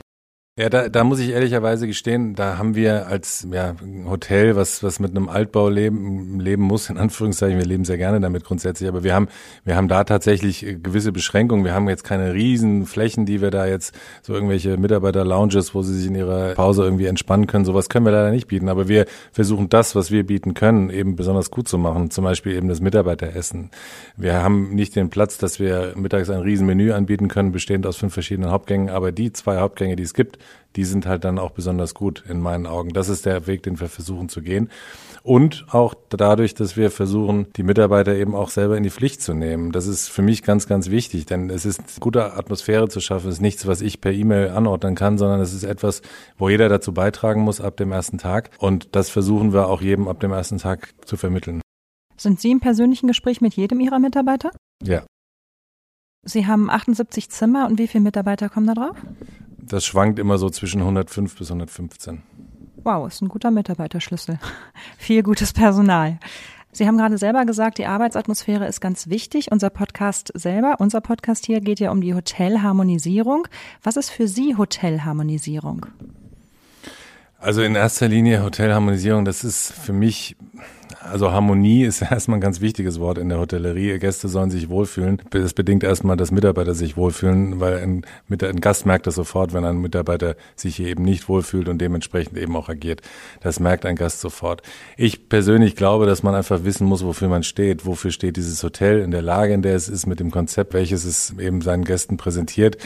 Ja, 0.60 0.70
da, 0.70 0.90
da 0.90 1.04
muss 1.04 1.20
ich 1.20 1.30
ehrlicherweise 1.30 1.86
gestehen, 1.86 2.34
da 2.34 2.58
haben 2.58 2.74
wir 2.74 3.06
als 3.06 3.48
ja, 3.52 3.76
Hotel, 4.10 4.56
was, 4.56 4.82
was 4.82 5.00
mit 5.00 5.12
einem 5.12 5.30
Altbau 5.30 5.70
leben, 5.70 6.40
leben 6.40 6.64
muss, 6.64 6.90
in 6.90 6.98
Anführungszeichen, 6.98 7.60
wir 7.60 7.66
leben 7.66 7.86
sehr 7.86 8.00
gerne 8.00 8.20
damit 8.20 8.44
grundsätzlich, 8.44 8.90
aber 8.90 9.04
wir 9.04 9.14
haben, 9.14 9.28
wir 9.66 9.76
haben 9.76 9.88
da 9.88 10.04
tatsächlich 10.04 10.66
gewisse 10.82 11.12
Beschränkungen. 11.12 11.64
Wir 11.64 11.76
haben 11.76 11.88
jetzt 11.88 12.04
keine 12.04 12.34
riesen 12.34 12.88
Flächen, 12.88 13.28
die 13.28 13.40
wir 13.40 13.52
da 13.52 13.68
jetzt, 13.68 13.94
so 14.24 14.34
irgendwelche 14.34 14.78
Mitarbeiter-Lounges, 14.78 15.76
wo 15.76 15.84
sie 15.84 15.94
sich 15.94 16.08
in 16.08 16.16
ihrer 16.16 16.56
Pause 16.56 16.86
irgendwie 16.86 17.06
entspannen 17.06 17.46
können, 17.46 17.64
sowas 17.64 17.88
können 17.88 18.06
wir 18.06 18.12
leider 18.12 18.32
nicht 18.32 18.48
bieten. 18.48 18.68
Aber 18.68 18.88
wir 18.88 19.06
versuchen 19.32 19.70
das, 19.70 19.96
was 19.96 20.10
wir 20.10 20.26
bieten 20.26 20.56
können, 20.56 20.90
eben 20.90 21.16
besonders 21.16 21.52
gut 21.52 21.68
zu 21.68 21.78
machen. 21.78 22.10
Zum 22.10 22.24
Beispiel 22.24 22.54
eben 22.54 22.68
das 22.68 22.82
Mitarbeiteressen. 22.82 23.70
Wir 24.16 24.42
haben 24.42 24.74
nicht 24.74 24.96
den 24.96 25.12
Platz, 25.12 25.38
dass 25.38 25.60
wir 25.60 25.94
mittags 25.96 26.32
ein 26.32 26.42
Riesenmenü 26.42 26.94
anbieten 26.94 27.28
können, 27.28 27.52
bestehend 27.52 27.86
aus 27.86 27.98
fünf 27.98 28.14
verschiedenen 28.14 28.50
Hauptgängen, 28.50 28.90
aber 28.90 29.12
die 29.12 29.32
zwei 29.32 29.60
Hauptgänge, 29.60 29.96
die 29.96 30.02
es 30.02 30.16
gibt, 30.16 30.40
die 30.76 30.86
sind 30.86 31.08
halt 31.08 31.24
dann 31.24 31.40
auch 31.40 31.52
besonders 31.52 31.94
gut 31.96 32.24
in 32.30 32.40
meinen 32.40 32.68
Augen. 32.68 32.94
Das 32.94 33.10
ist 33.10 33.26
der 33.26 33.48
Weg, 33.48 33.64
den 33.64 33.80
wir 33.80 33.90
versuchen 33.90 34.30
zu 34.30 34.42
gehen. 34.42 34.70
Und 35.24 35.66
auch 35.72 35.96
dadurch, 36.10 36.54
dass 36.54 36.78
wir 36.78 36.92
versuchen, 36.92 37.48
die 37.58 37.64
Mitarbeiter 37.64 38.16
eben 38.16 38.36
auch 38.36 38.50
selber 38.50 38.78
in 38.78 38.84
die 38.84 38.92
Pflicht 38.92 39.22
zu 39.22 39.34
nehmen. 39.34 39.72
Das 39.72 39.88
ist 39.88 40.08
für 40.08 40.22
mich 40.22 40.44
ganz, 40.44 40.68
ganz 40.68 40.90
wichtig, 40.90 41.26
denn 41.26 41.50
es 41.50 41.66
ist 41.66 42.00
gute 42.00 42.34
Atmosphäre 42.34 42.88
zu 42.88 43.00
schaffen. 43.02 43.28
Es 43.28 43.36
ist 43.36 43.42
nichts, 43.42 43.66
was 43.66 43.82
ich 43.82 44.00
per 44.00 44.14
E-Mail 44.14 44.50
anordnen 44.50 44.96
kann, 44.96 45.18
sondern 45.18 45.42
es 45.42 45.52
ist 45.52 45.64
etwas, 45.64 46.02
wo 46.38 46.48
jeder 46.48 46.70
dazu 46.70 46.94
beitragen 46.94 47.42
muss 47.42 47.60
ab 47.60 47.76
dem 47.78 47.92
ersten 47.92 48.20
Tag. 48.20 48.52
Und 48.60 48.96
das 48.96 49.10
versuchen 49.10 49.54
wir 49.54 49.68
auch 49.68 49.82
jedem 49.82 50.08
ab 50.08 50.20
dem 50.20 50.32
ersten 50.32 50.60
Tag 50.60 50.94
zu 51.06 51.18
vermitteln. 51.18 51.62
Sind 52.16 52.40
Sie 52.40 52.52
im 52.52 52.60
persönlichen 52.60 53.08
Gespräch 53.08 53.42
mit 53.42 53.56
jedem 53.56 53.80
Ihrer 53.80 54.00
Mitarbeiter? 54.00 54.52
Ja. 54.84 55.04
Sie 56.24 56.46
haben 56.46 56.70
78 56.70 57.30
Zimmer 57.30 57.68
und 57.68 57.80
wie 57.80 57.88
viele 57.88 58.04
Mitarbeiter 58.04 58.50
kommen 58.50 58.68
da 58.68 58.74
drauf? 58.74 58.98
Das 59.68 59.86
schwankt 59.86 60.20
immer 60.20 60.38
so 60.38 60.50
zwischen 60.50 60.82
105 60.82 61.38
bis 61.38 61.50
115. 61.50 62.24
Wow, 62.84 63.08
ist 63.08 63.22
ein 63.22 63.28
guter 63.28 63.52
Mitarbeiterschlüssel. 63.52 64.40
Viel 64.98 65.24
gutes 65.24 65.52
Personal. 65.52 66.20
Sie 66.72 66.88
haben 66.88 66.98
gerade 66.98 67.18
selber 67.18 67.44
gesagt, 67.46 67.80
die 67.80 67.86
Arbeitsatmosphäre 67.86 68.68
ist 68.68 68.82
ganz 68.82 69.10
wichtig. 69.10 69.52
Unser 69.52 69.70
Podcast 69.70 70.32
selber, 70.36 70.76
unser 70.80 71.02
Podcast 71.02 71.46
hier 71.46 71.60
geht 71.60 71.80
ja 71.80 71.92
um 71.92 72.02
die 72.02 72.14
Hotelharmonisierung. 72.14 73.48
Was 73.84 73.98
ist 73.98 74.10
für 74.10 74.28
Sie 74.28 74.56
Hotelharmonisierung? 74.56 75.88
Also 77.40 77.62
in 77.62 77.76
erster 77.76 78.08
Linie 78.08 78.44
Hotelharmonisierung, 78.44 79.26
das 79.26 79.44
ist 79.44 79.72
für 79.72 79.94
mich 79.94 80.36
also 81.12 81.32
Harmonie 81.32 81.84
ist 81.86 82.02
erstmal 82.02 82.38
ein 82.38 82.42
ganz 82.42 82.62
wichtiges 82.62 83.00
Wort 83.00 83.18
in 83.18 83.30
der 83.30 83.40
Hotellerie. 83.40 83.98
Gäste 84.00 84.28
sollen 84.28 84.50
sich 84.50 84.70
wohlfühlen. 84.70 85.22
Das 85.32 85.54
bedingt 85.54 85.84
erstmal, 85.84 86.18
dass 86.18 86.32
Mitarbeiter 86.32 86.74
sich 86.74 86.98
wohlfühlen, 86.98 87.60
weil 87.60 87.80
ein, 87.80 88.06
ein 88.30 88.62
Gast 88.62 88.86
merkt 88.86 89.08
das 89.08 89.16
sofort, 89.16 89.54
wenn 89.54 89.66
ein 89.66 89.78
Mitarbeiter 89.78 90.36
sich 90.56 90.76
hier 90.76 90.88
eben 90.88 91.04
nicht 91.04 91.30
wohlfühlt 91.30 91.70
und 91.70 91.80
dementsprechend 91.80 92.38
eben 92.38 92.56
auch 92.56 92.70
agiert. 92.70 93.02
Das 93.42 93.60
merkt 93.60 93.86
ein 93.86 93.96
Gast 93.96 94.22
sofort. 94.22 94.62
Ich 94.98 95.30
persönlich 95.30 95.76
glaube, 95.76 96.06
dass 96.06 96.24
man 96.24 96.36
einfach 96.36 96.64
wissen 96.64 96.88
muss, 96.88 97.04
wofür 97.04 97.30
man 97.30 97.44
steht. 97.44 97.86
Wofür 97.86 98.12
steht 98.12 98.38
dieses 98.38 98.62
Hotel 98.64 99.02
in 99.02 99.12
der 99.12 99.22
Lage, 99.22 99.54
in 99.54 99.62
der 99.62 99.76
es 99.76 99.90
ist, 99.90 100.06
mit 100.08 100.20
dem 100.20 100.32
Konzept, 100.32 100.74
welches 100.74 101.06
es 101.06 101.34
eben 101.40 101.62
seinen 101.62 101.84
Gästen 101.84 102.18
präsentiert. 102.18 102.78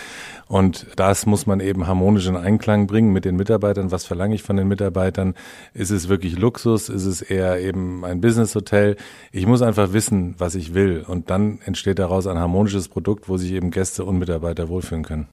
Und 0.47 0.87
das 0.97 1.25
muss 1.25 1.45
man 1.45 1.61
eben 1.61 1.87
harmonisch 1.87 2.27
in 2.27 2.35
Einklang 2.35 2.85
bringen 2.85 3.13
mit 3.13 3.23
den 3.23 3.37
Mitarbeitern. 3.37 3.91
Was 3.91 4.05
verlange 4.05 4.35
ich 4.35 4.43
von 4.43 4.57
den 4.57 4.67
Mitarbeitern? 4.67 5.33
Ist 5.73 5.91
es 5.91 6.09
wirklich 6.09 6.37
Luxus? 6.37 6.89
Ist 6.89 7.05
es 7.05 7.21
eher 7.21 7.61
eben 7.61 8.03
ein 8.03 8.10
Business-Hotel? 8.19 8.97
Ich 9.31 9.45
muss 9.45 9.61
einfach 9.61 9.93
wissen, 9.93 10.35
was 10.37 10.55
ich 10.55 10.73
will. 10.73 11.05
Und 11.07 11.29
dann 11.29 11.59
entsteht 11.63 11.99
daraus 11.99 12.27
ein 12.27 12.37
harmonisches 12.37 12.89
Produkt, 12.89 13.29
wo 13.29 13.37
sich 13.37 13.51
eben 13.53 13.71
Gäste 13.71 14.03
und 14.03 14.19
Mitarbeiter 14.19 14.67
wohlfühlen 14.67 15.05
können. 15.05 15.29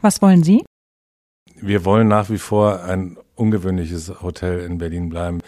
Was 0.00 0.22
wollen 0.22 0.44
Sie? 0.44 0.64
Wir 1.60 1.84
wollen 1.84 2.06
nach 2.06 2.30
wie 2.30 2.38
vor 2.38 2.84
ein 2.84 3.18
ungewöhnliches 3.34 4.22
Hotel 4.22 4.60
in 4.60 4.78
Berlin 4.78 5.08
bleiben 5.08 5.40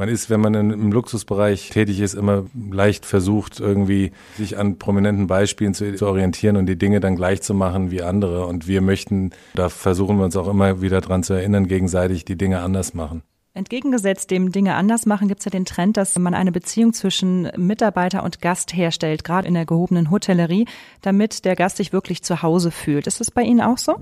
man 0.00 0.08
ist, 0.08 0.30
wenn 0.30 0.40
man 0.40 0.54
im 0.54 0.90
Luxusbereich 0.90 1.68
tätig 1.70 2.00
ist, 2.00 2.14
immer 2.14 2.46
leicht 2.70 3.04
versucht, 3.06 3.60
irgendwie 3.60 4.12
sich 4.36 4.58
an 4.58 4.78
prominenten 4.78 5.26
Beispielen 5.26 5.74
zu, 5.74 5.94
zu, 5.94 6.06
orientieren 6.06 6.56
und 6.56 6.66
die 6.66 6.78
Dinge 6.78 7.00
dann 7.00 7.16
gleich 7.16 7.42
zu 7.42 7.54
machen 7.54 7.90
wie 7.90 8.02
andere. 8.02 8.46
Und 8.46 8.66
wir 8.66 8.80
möchten, 8.80 9.30
da 9.54 9.68
versuchen 9.68 10.16
wir 10.16 10.24
uns 10.24 10.36
auch 10.36 10.48
immer 10.48 10.80
wieder 10.80 11.00
dran 11.00 11.22
zu 11.22 11.34
erinnern, 11.34 11.68
gegenseitig 11.68 12.24
die 12.24 12.36
Dinge 12.36 12.60
anders 12.60 12.94
machen. 12.94 13.22
Entgegengesetzt 13.60 14.30
dem 14.30 14.52
Dinge 14.52 14.74
anders 14.74 15.04
machen, 15.04 15.28
gibt 15.28 15.40
es 15.40 15.44
ja 15.44 15.50
den 15.50 15.66
Trend, 15.66 15.98
dass 15.98 16.18
man 16.18 16.32
eine 16.32 16.50
Beziehung 16.50 16.94
zwischen 16.94 17.50
Mitarbeiter 17.58 18.24
und 18.24 18.40
Gast 18.40 18.74
herstellt, 18.74 19.22
gerade 19.22 19.46
in 19.46 19.52
der 19.52 19.66
gehobenen 19.66 20.10
Hotellerie, 20.10 20.64
damit 21.02 21.44
der 21.44 21.56
Gast 21.56 21.76
sich 21.76 21.92
wirklich 21.92 22.22
zu 22.22 22.40
Hause 22.40 22.70
fühlt. 22.70 23.06
Ist 23.06 23.20
das 23.20 23.30
bei 23.30 23.42
Ihnen 23.42 23.60
auch 23.60 23.76
so? 23.76 23.96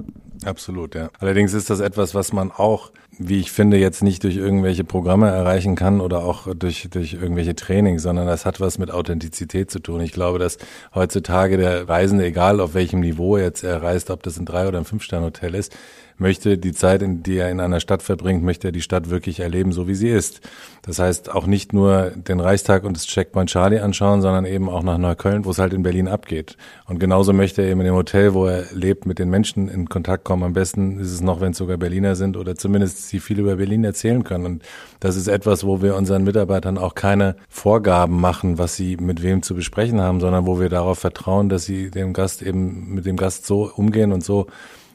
Absolut, 0.44 0.94
ja. 0.94 1.10
Allerdings 1.18 1.52
ist 1.52 1.70
das 1.70 1.80
etwas, 1.80 2.14
was 2.14 2.32
man 2.32 2.50
auch, 2.50 2.92
wie 3.18 3.40
ich 3.40 3.50
finde, 3.50 3.78
jetzt 3.78 4.02
nicht 4.02 4.22
durch 4.24 4.36
irgendwelche 4.36 4.84
Programme 4.84 5.28
erreichen 5.28 5.74
kann 5.74 6.00
oder 6.00 6.24
auch 6.24 6.54
durch, 6.54 6.88
durch 6.90 7.14
irgendwelche 7.14 7.56
Trainings, 7.56 8.02
sondern 8.02 8.26
das 8.26 8.46
hat 8.46 8.60
was 8.60 8.78
mit 8.78 8.90
Authentizität 8.90 9.70
zu 9.70 9.80
tun. 9.80 10.00
Ich 10.00 10.12
glaube, 10.12 10.38
dass 10.38 10.58
heutzutage 10.94 11.56
der 11.56 11.88
Reisende, 11.88 12.24
egal 12.24 12.60
auf 12.60 12.74
welchem 12.74 13.00
Niveau 13.00 13.36
jetzt 13.36 13.64
er 13.64 13.82
reist, 13.82 14.10
ob 14.10 14.22
das 14.22 14.38
ein 14.38 14.46
Drei- 14.46 14.68
oder 14.68 14.78
ein 14.78 14.84
Fünf-Stern-Hotel 14.84 15.54
ist, 15.54 15.74
möchte 16.18 16.58
die 16.58 16.72
Zeit, 16.72 17.02
in 17.02 17.22
die 17.22 17.38
er 17.38 17.50
in 17.50 17.60
einer 17.60 17.80
Stadt 17.80 18.02
verbringt, 18.02 18.42
möchte 18.42 18.68
er 18.68 18.72
die 18.72 18.82
Stadt 18.82 19.08
wirklich 19.08 19.40
erleben, 19.40 19.72
so 19.72 19.88
wie 19.88 19.94
sie 19.94 20.08
ist. 20.08 20.40
Das 20.82 20.98
heißt, 20.98 21.30
auch 21.30 21.46
nicht 21.46 21.72
nur 21.72 22.10
den 22.10 22.40
Reichstag 22.40 22.84
und 22.84 22.96
das 22.96 23.06
Checkpoint 23.06 23.50
Charlie 23.50 23.78
anschauen, 23.78 24.20
sondern 24.20 24.44
eben 24.44 24.68
auch 24.68 24.82
nach 24.82 24.98
Neukölln, 24.98 25.44
wo 25.44 25.50
es 25.50 25.58
halt 25.58 25.72
in 25.72 25.82
Berlin 25.82 26.08
abgeht. 26.08 26.56
Und 26.86 26.98
genauso 26.98 27.32
möchte 27.32 27.62
er 27.62 27.68
eben 27.68 27.80
in 27.80 27.86
dem 27.86 27.94
Hotel, 27.94 28.34
wo 28.34 28.46
er 28.46 28.64
lebt, 28.72 29.06
mit 29.06 29.18
den 29.18 29.30
Menschen 29.30 29.68
in 29.68 29.88
Kontakt 29.88 30.24
kommen. 30.28 30.42
Am 30.42 30.52
besten 30.52 31.00
ist 31.00 31.10
es 31.10 31.22
noch, 31.22 31.40
wenn 31.40 31.52
es 31.52 31.58
sogar 31.58 31.78
Berliner 31.78 32.14
sind 32.14 32.36
oder 32.36 32.54
zumindest 32.54 33.08
sie 33.08 33.18
viel 33.18 33.38
über 33.38 33.56
Berlin 33.56 33.82
erzählen 33.82 34.24
können. 34.24 34.44
Und 34.44 34.62
das 35.00 35.16
ist 35.16 35.26
etwas, 35.26 35.64
wo 35.64 35.80
wir 35.80 35.96
unseren 35.96 36.22
Mitarbeitern 36.22 36.76
auch 36.76 36.94
keine 36.94 37.34
Vorgaben 37.48 38.20
machen, 38.20 38.58
was 38.58 38.76
sie 38.76 38.98
mit 38.98 39.22
wem 39.22 39.42
zu 39.42 39.54
besprechen 39.54 40.02
haben, 40.02 40.20
sondern 40.20 40.46
wo 40.46 40.60
wir 40.60 40.68
darauf 40.68 40.98
vertrauen, 40.98 41.48
dass 41.48 41.64
sie 41.64 41.90
dem 41.90 42.12
Gast 42.12 42.42
eben 42.42 42.92
mit 42.94 43.06
dem 43.06 43.16
Gast 43.16 43.46
so 43.46 43.72
umgehen 43.74 44.12
und 44.12 44.22
so 44.22 44.48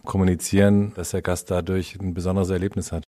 kommunizieren, 0.05 0.91
dass 0.93 1.09
der 1.09 1.23
Gast 1.23 1.49
dadurch 1.49 1.97
ein 1.99 2.13
besonderes 2.13 2.51
Erlebnis 2.51 2.91
hat. 2.91 3.03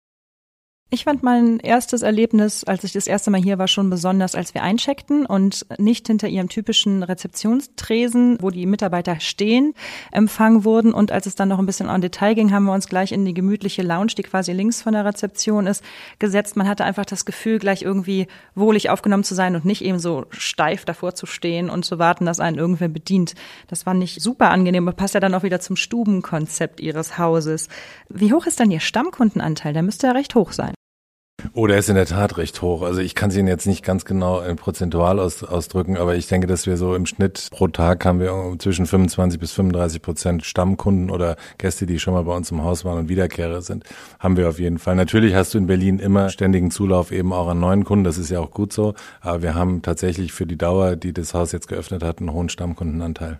Ich 0.94 1.02
fand 1.02 1.24
mein 1.24 1.58
erstes 1.58 2.02
Erlebnis, 2.02 2.62
als 2.62 2.84
ich 2.84 2.92
das 2.92 3.08
erste 3.08 3.32
Mal 3.32 3.42
hier 3.42 3.58
war, 3.58 3.66
schon 3.66 3.90
besonders, 3.90 4.36
als 4.36 4.54
wir 4.54 4.62
eincheckten 4.62 5.26
und 5.26 5.66
nicht 5.76 6.06
hinter 6.06 6.28
ihrem 6.28 6.48
typischen 6.48 7.02
Rezeptionstresen, 7.02 8.38
wo 8.40 8.50
die 8.50 8.64
Mitarbeiter 8.64 9.18
stehen, 9.18 9.74
empfangen 10.12 10.64
wurden. 10.64 10.94
Und 10.94 11.10
als 11.10 11.26
es 11.26 11.34
dann 11.34 11.48
noch 11.48 11.58
ein 11.58 11.66
bisschen 11.66 11.88
an 11.88 12.00
Detail 12.00 12.34
ging, 12.34 12.52
haben 12.52 12.66
wir 12.66 12.72
uns 12.72 12.86
gleich 12.86 13.10
in 13.10 13.24
die 13.24 13.34
gemütliche 13.34 13.82
Lounge, 13.82 14.12
die 14.16 14.22
quasi 14.22 14.52
links 14.52 14.82
von 14.82 14.92
der 14.92 15.04
Rezeption 15.04 15.66
ist, 15.66 15.82
gesetzt. 16.20 16.54
Man 16.54 16.68
hatte 16.68 16.84
einfach 16.84 17.06
das 17.06 17.24
Gefühl, 17.24 17.58
gleich 17.58 17.82
irgendwie 17.82 18.28
wohlig 18.54 18.88
aufgenommen 18.88 19.24
zu 19.24 19.34
sein 19.34 19.56
und 19.56 19.64
nicht 19.64 19.84
eben 19.84 19.98
so 19.98 20.26
steif 20.30 20.84
davor 20.84 21.16
zu 21.16 21.26
stehen 21.26 21.70
und 21.70 21.84
zu 21.84 21.98
warten, 21.98 22.24
dass 22.24 22.38
einen 22.38 22.58
irgendwer 22.58 22.86
bedient. 22.86 23.34
Das 23.66 23.84
war 23.84 23.94
nicht 23.94 24.22
super 24.22 24.50
angenehm, 24.50 24.86
aber 24.86 24.96
passt 24.96 25.14
ja 25.14 25.20
dann 25.20 25.34
auch 25.34 25.42
wieder 25.42 25.58
zum 25.58 25.74
Stubenkonzept 25.74 26.78
ihres 26.78 27.18
Hauses. 27.18 27.66
Wie 28.08 28.32
hoch 28.32 28.46
ist 28.46 28.60
dann 28.60 28.70
Ihr 28.70 28.78
Stammkundenanteil? 28.78 29.72
Der 29.72 29.82
müsste 29.82 30.06
ja 30.06 30.12
recht 30.12 30.36
hoch 30.36 30.52
sein. 30.52 30.72
Oh, 31.52 31.66
der 31.66 31.78
ist 31.78 31.88
in 31.88 31.94
der 31.94 32.06
Tat 32.06 32.38
recht 32.38 32.62
hoch. 32.62 32.82
Also 32.82 33.00
ich 33.00 33.14
kann 33.14 33.30
es 33.30 33.36
Ihnen 33.36 33.48
jetzt 33.48 33.66
nicht 33.66 33.84
ganz 33.84 34.04
genau 34.04 34.40
in 34.40 34.56
prozentual 34.56 35.20
aus, 35.20 35.44
ausdrücken, 35.44 35.96
aber 35.96 36.16
ich 36.16 36.26
denke, 36.26 36.46
dass 36.46 36.66
wir 36.66 36.76
so 36.76 36.94
im 36.94 37.06
Schnitt 37.06 37.48
pro 37.50 37.68
Tag 37.68 38.04
haben 38.04 38.20
wir 38.20 38.56
zwischen 38.58 38.86
25 38.86 39.38
bis 39.38 39.52
35 39.52 40.02
Prozent 40.02 40.44
Stammkunden 40.44 41.10
oder 41.10 41.36
Gäste, 41.58 41.86
die 41.86 41.98
schon 41.98 42.14
mal 42.14 42.24
bei 42.24 42.34
uns 42.34 42.50
im 42.50 42.64
Haus 42.64 42.84
waren 42.84 42.98
und 42.98 43.08
Wiederkehrer 43.08 43.62
sind, 43.62 43.84
haben 44.18 44.36
wir 44.36 44.48
auf 44.48 44.58
jeden 44.58 44.78
Fall. 44.78 44.96
Natürlich 44.96 45.34
hast 45.34 45.54
du 45.54 45.58
in 45.58 45.66
Berlin 45.66 45.98
immer 45.98 46.30
ständigen 46.30 46.70
Zulauf 46.70 47.12
eben 47.12 47.32
auch 47.32 47.48
an 47.48 47.60
neuen 47.60 47.84
Kunden, 47.84 48.04
das 48.04 48.18
ist 48.18 48.30
ja 48.30 48.40
auch 48.40 48.50
gut 48.50 48.72
so, 48.72 48.94
aber 49.20 49.42
wir 49.42 49.54
haben 49.54 49.82
tatsächlich 49.82 50.32
für 50.32 50.46
die 50.46 50.58
Dauer, 50.58 50.96
die 50.96 51.12
das 51.12 51.34
Haus 51.34 51.52
jetzt 51.52 51.68
geöffnet 51.68 52.02
hat, 52.02 52.20
einen 52.20 52.32
hohen 52.32 52.48
Stammkundenanteil. 52.48 53.38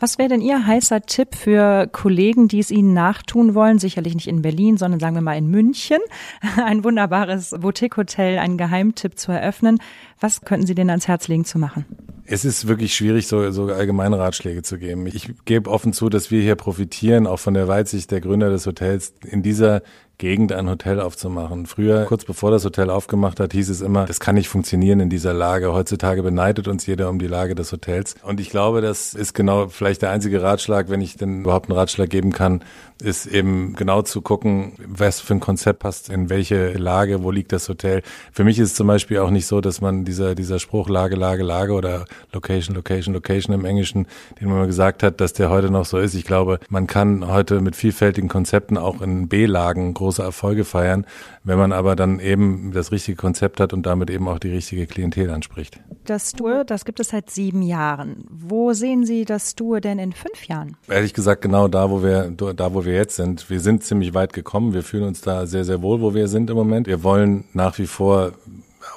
Was 0.00 0.18
wäre 0.18 0.28
denn 0.28 0.40
Ihr 0.40 0.66
heißer 0.66 1.02
Tipp 1.02 1.34
für 1.34 1.86
Kollegen, 1.86 2.48
die 2.48 2.58
es 2.58 2.70
Ihnen 2.70 2.92
nachtun 2.92 3.54
wollen? 3.54 3.78
Sicherlich 3.78 4.14
nicht 4.14 4.26
in 4.26 4.42
Berlin, 4.42 4.76
sondern 4.76 4.98
sagen 4.98 5.14
wir 5.14 5.22
mal 5.22 5.36
in 5.36 5.46
München. 5.46 6.00
Ein 6.64 6.82
wunderbares 6.82 7.54
Boutique-Hotel, 7.60 8.38
einen 8.38 8.58
Geheimtipp 8.58 9.18
zu 9.18 9.32
eröffnen. 9.32 9.78
Was 10.18 10.40
könnten 10.40 10.66
Sie 10.66 10.74
denen 10.74 10.90
ans 10.90 11.08
Herz 11.08 11.28
legen 11.28 11.44
zu 11.44 11.58
machen? 11.58 11.84
Es 12.24 12.44
ist 12.44 12.68
wirklich 12.68 12.94
schwierig, 12.94 13.26
so, 13.26 13.50
so 13.50 13.66
allgemeine 13.66 14.18
Ratschläge 14.18 14.62
zu 14.62 14.78
geben. 14.78 15.06
Ich 15.06 15.32
gebe 15.44 15.70
offen 15.70 15.92
zu, 15.92 16.08
dass 16.08 16.30
wir 16.30 16.40
hier 16.40 16.54
profitieren, 16.54 17.26
auch 17.26 17.38
von 17.38 17.54
der 17.54 17.68
Weitsicht 17.68 18.10
der 18.10 18.20
Gründer 18.20 18.50
des 18.50 18.66
Hotels, 18.66 19.14
in 19.24 19.42
dieser 19.42 19.82
Gegend 20.22 20.52
ein 20.52 20.70
Hotel 20.70 21.00
aufzumachen. 21.00 21.66
Früher, 21.66 22.04
kurz 22.04 22.24
bevor 22.24 22.52
das 22.52 22.64
Hotel 22.64 22.90
aufgemacht 22.90 23.40
hat, 23.40 23.52
hieß 23.52 23.68
es 23.68 23.80
immer, 23.80 24.04
das 24.04 24.20
kann 24.20 24.36
nicht 24.36 24.48
funktionieren 24.48 25.00
in 25.00 25.10
dieser 25.10 25.32
Lage. 25.34 25.72
Heutzutage 25.72 26.22
beneidet 26.22 26.68
uns 26.68 26.86
jeder 26.86 27.10
um 27.10 27.18
die 27.18 27.26
Lage 27.26 27.56
des 27.56 27.72
Hotels. 27.72 28.14
Und 28.22 28.38
ich 28.38 28.48
glaube, 28.48 28.82
das 28.82 29.14
ist 29.14 29.34
genau 29.34 29.66
vielleicht 29.66 30.00
der 30.00 30.10
einzige 30.10 30.40
Ratschlag, 30.40 30.90
wenn 30.90 31.00
ich 31.00 31.16
denn 31.16 31.40
überhaupt 31.40 31.68
einen 31.68 31.76
Ratschlag 31.76 32.08
geben 32.08 32.30
kann, 32.30 32.62
ist 33.00 33.26
eben 33.26 33.74
genau 33.74 34.02
zu 34.02 34.20
gucken, 34.20 34.72
was 34.86 35.20
für 35.20 35.34
ein 35.34 35.40
Konzept 35.40 35.80
passt, 35.80 36.08
in 36.08 36.30
welche 36.30 36.72
Lage, 36.72 37.22
wo 37.22 37.30
liegt 37.30 37.52
das 37.52 37.68
Hotel. 37.68 38.02
Für 38.32 38.44
mich 38.44 38.58
ist 38.58 38.70
es 38.70 38.74
zum 38.74 38.86
Beispiel 38.86 39.18
auch 39.18 39.30
nicht 39.30 39.46
so, 39.46 39.60
dass 39.60 39.80
man 39.80 40.04
dieser, 40.04 40.34
dieser 40.34 40.58
Spruch 40.58 40.88
Lage, 40.88 41.16
Lage, 41.16 41.42
Lage 41.42 41.72
oder 41.72 42.04
Location, 42.32 42.76
Location, 42.76 43.14
Location 43.14 43.54
im 43.54 43.64
Englischen, 43.64 44.06
den 44.40 44.48
man 44.48 44.58
mal 44.58 44.66
gesagt 44.66 45.02
hat, 45.02 45.20
dass 45.20 45.32
der 45.32 45.50
heute 45.50 45.70
noch 45.70 45.84
so 45.84 45.98
ist. 45.98 46.14
Ich 46.14 46.24
glaube, 46.24 46.58
man 46.68 46.86
kann 46.86 47.26
heute 47.28 47.60
mit 47.60 47.76
vielfältigen 47.76 48.28
Konzepten 48.28 48.78
auch 48.78 49.00
in 49.00 49.28
B-Lagen 49.28 49.94
große 49.94 50.22
Erfolge 50.22 50.64
feiern, 50.64 51.06
wenn 51.44 51.58
man 51.58 51.72
aber 51.72 51.96
dann 51.96 52.20
eben 52.20 52.72
das 52.72 52.92
richtige 52.92 53.16
Konzept 53.16 53.60
hat 53.60 53.72
und 53.72 53.84
damit 53.86 54.10
eben 54.10 54.28
auch 54.28 54.38
die 54.38 54.50
richtige 54.50 54.86
Klientel 54.86 55.30
anspricht. 55.30 55.80
Das 56.04 56.32
Tour, 56.32 56.64
das 56.64 56.84
gibt 56.84 57.00
es 57.00 57.08
seit 57.08 57.30
sieben 57.30 57.62
Jahren. 57.62 58.24
Wo 58.30 58.72
sehen 58.72 59.04
Sie 59.04 59.24
das 59.24 59.54
Tour 59.54 59.80
denn 59.80 59.98
in 59.98 60.12
fünf 60.12 60.46
Jahren? 60.46 60.76
Ehrlich 60.88 61.14
gesagt, 61.14 61.42
genau 61.42 61.68
da, 61.68 61.90
wo 61.90 62.02
wir, 62.02 62.30
da, 62.30 62.74
wo 62.74 62.84
wir 62.84 62.91
jetzt 62.94 63.16
sind. 63.16 63.48
Wir 63.50 63.60
sind 63.60 63.84
ziemlich 63.84 64.14
weit 64.14 64.32
gekommen. 64.32 64.74
Wir 64.74 64.82
fühlen 64.82 65.04
uns 65.04 65.20
da 65.20 65.46
sehr, 65.46 65.64
sehr 65.64 65.82
wohl, 65.82 66.00
wo 66.00 66.14
wir 66.14 66.28
sind 66.28 66.50
im 66.50 66.56
Moment. 66.56 66.86
Wir 66.86 67.02
wollen 67.02 67.44
nach 67.52 67.78
wie 67.78 67.86
vor 67.86 68.32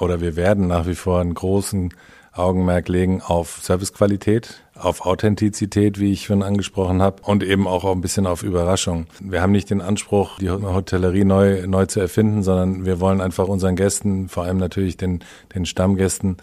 oder 0.00 0.20
wir 0.20 0.36
werden 0.36 0.66
nach 0.66 0.86
wie 0.86 0.94
vor 0.94 1.20
einen 1.20 1.34
großen 1.34 1.92
Augenmerk 2.32 2.88
legen 2.88 3.22
auf 3.22 3.60
Servicequalität, 3.62 4.62
auf 4.74 5.06
Authentizität, 5.06 5.98
wie 5.98 6.12
ich 6.12 6.24
schon 6.24 6.42
angesprochen 6.42 7.00
habe, 7.00 7.22
und 7.22 7.42
eben 7.42 7.66
auch 7.66 7.84
ein 7.84 8.00
bisschen 8.00 8.26
auf 8.26 8.42
Überraschung. 8.42 9.06
Wir 9.20 9.40
haben 9.40 9.52
nicht 9.52 9.70
den 9.70 9.80
Anspruch, 9.80 10.38
die 10.38 10.50
Hotellerie 10.50 11.24
neu, 11.24 11.66
neu 11.66 11.86
zu 11.86 12.00
erfinden, 12.00 12.42
sondern 12.42 12.84
wir 12.84 13.00
wollen 13.00 13.20
einfach 13.20 13.48
unseren 13.48 13.76
Gästen, 13.76 14.28
vor 14.28 14.44
allem 14.44 14.58
natürlich 14.58 14.96
den, 14.96 15.24
den 15.54 15.66
Stammgästen, 15.66 16.36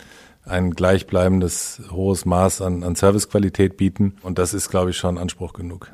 ein 0.45 0.71
gleichbleibendes 0.71 1.83
hohes 1.91 2.25
Maß 2.25 2.61
an, 2.61 2.83
an 2.83 2.95
Servicequalität 2.95 3.77
bieten. 3.77 4.17
Und 4.23 4.39
das 4.39 4.53
ist, 4.53 4.69
glaube 4.69 4.89
ich, 4.89 4.97
schon 4.97 5.17
Anspruch 5.17 5.53
genug. 5.53 5.91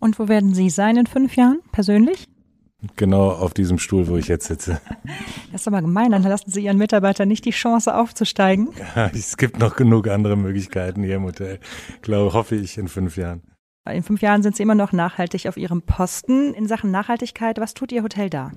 Und 0.00 0.18
wo 0.18 0.28
werden 0.28 0.54
Sie 0.54 0.70
sein 0.70 0.96
in 0.96 1.06
fünf 1.06 1.36
Jahren 1.36 1.60
persönlich? 1.72 2.26
Genau 2.94 3.30
auf 3.30 3.54
diesem 3.54 3.78
Stuhl, 3.78 4.06
wo 4.06 4.16
ich 4.16 4.28
jetzt 4.28 4.46
sitze. 4.46 4.80
Das 5.50 5.62
ist 5.62 5.68
aber 5.68 5.80
gemein, 5.80 6.12
dann 6.12 6.22
lassen 6.22 6.50
Sie 6.50 6.62
Ihren 6.62 6.76
Mitarbeitern 6.76 7.26
nicht 7.26 7.44
die 7.44 7.50
Chance 7.50 7.94
aufzusteigen. 7.94 8.68
Ja, 8.96 9.10
es 9.12 9.36
gibt 9.36 9.58
noch 9.58 9.76
genug 9.76 10.06
andere 10.08 10.36
Möglichkeiten 10.36 11.02
hier 11.02 11.16
im 11.16 11.24
Hotel, 11.24 11.58
glaube, 12.02 12.34
hoffe 12.34 12.54
ich, 12.54 12.78
in 12.78 12.88
fünf 12.88 13.16
Jahren. 13.16 13.42
In 13.90 14.02
fünf 14.02 14.20
Jahren 14.20 14.42
sind 14.42 14.54
Sie 14.54 14.62
immer 14.62 14.74
noch 14.74 14.92
nachhaltig 14.92 15.48
auf 15.48 15.56
Ihrem 15.56 15.82
Posten. 15.82 16.52
In 16.52 16.68
Sachen 16.68 16.90
Nachhaltigkeit, 16.90 17.58
was 17.58 17.74
tut 17.74 17.90
Ihr 17.90 18.02
Hotel 18.02 18.28
da? 18.28 18.52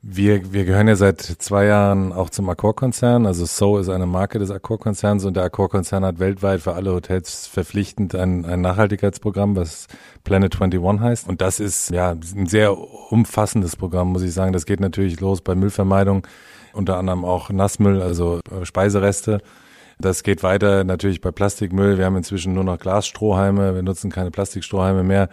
Wir, 0.00 0.52
wir 0.52 0.64
gehören 0.64 0.86
ja 0.86 0.94
seit 0.94 1.20
zwei 1.20 1.64
Jahren 1.64 2.12
auch 2.12 2.30
zum 2.30 2.48
Accor-Konzern. 2.48 3.26
Also 3.26 3.46
So 3.46 3.78
ist 3.78 3.88
eine 3.88 4.06
Marke 4.06 4.38
des 4.38 4.50
Accor-Konzerns 4.52 5.24
und 5.24 5.36
der 5.36 5.42
Accor-Konzern 5.42 6.04
hat 6.04 6.20
weltweit 6.20 6.60
für 6.60 6.74
alle 6.74 6.92
Hotels 6.92 7.48
verpflichtend 7.48 8.14
ein, 8.14 8.44
ein 8.44 8.60
Nachhaltigkeitsprogramm, 8.60 9.56
was 9.56 9.88
Planet 10.22 10.54
21 10.54 11.00
heißt. 11.00 11.28
Und 11.28 11.40
das 11.40 11.58
ist 11.58 11.90
ja 11.90 12.12
ein 12.12 12.46
sehr 12.46 12.78
umfassendes 12.78 13.74
Programm, 13.74 14.12
muss 14.12 14.22
ich 14.22 14.32
sagen. 14.32 14.52
Das 14.52 14.66
geht 14.66 14.78
natürlich 14.78 15.18
los 15.18 15.40
bei 15.40 15.56
Müllvermeidung, 15.56 16.24
unter 16.74 16.96
anderem 16.96 17.24
auch 17.24 17.50
Nassmüll, 17.50 18.00
also 18.00 18.38
Speisereste. 18.62 19.40
Das 19.98 20.22
geht 20.22 20.44
weiter 20.44 20.84
natürlich 20.84 21.20
bei 21.20 21.32
Plastikmüll. 21.32 21.98
Wir 21.98 22.04
haben 22.04 22.16
inzwischen 22.16 22.54
nur 22.54 22.62
noch 22.62 22.78
Glasstrohhalme. 22.78 23.74
Wir 23.74 23.82
nutzen 23.82 24.12
keine 24.12 24.30
Plastikstrohhalme 24.30 25.02
mehr. 25.02 25.28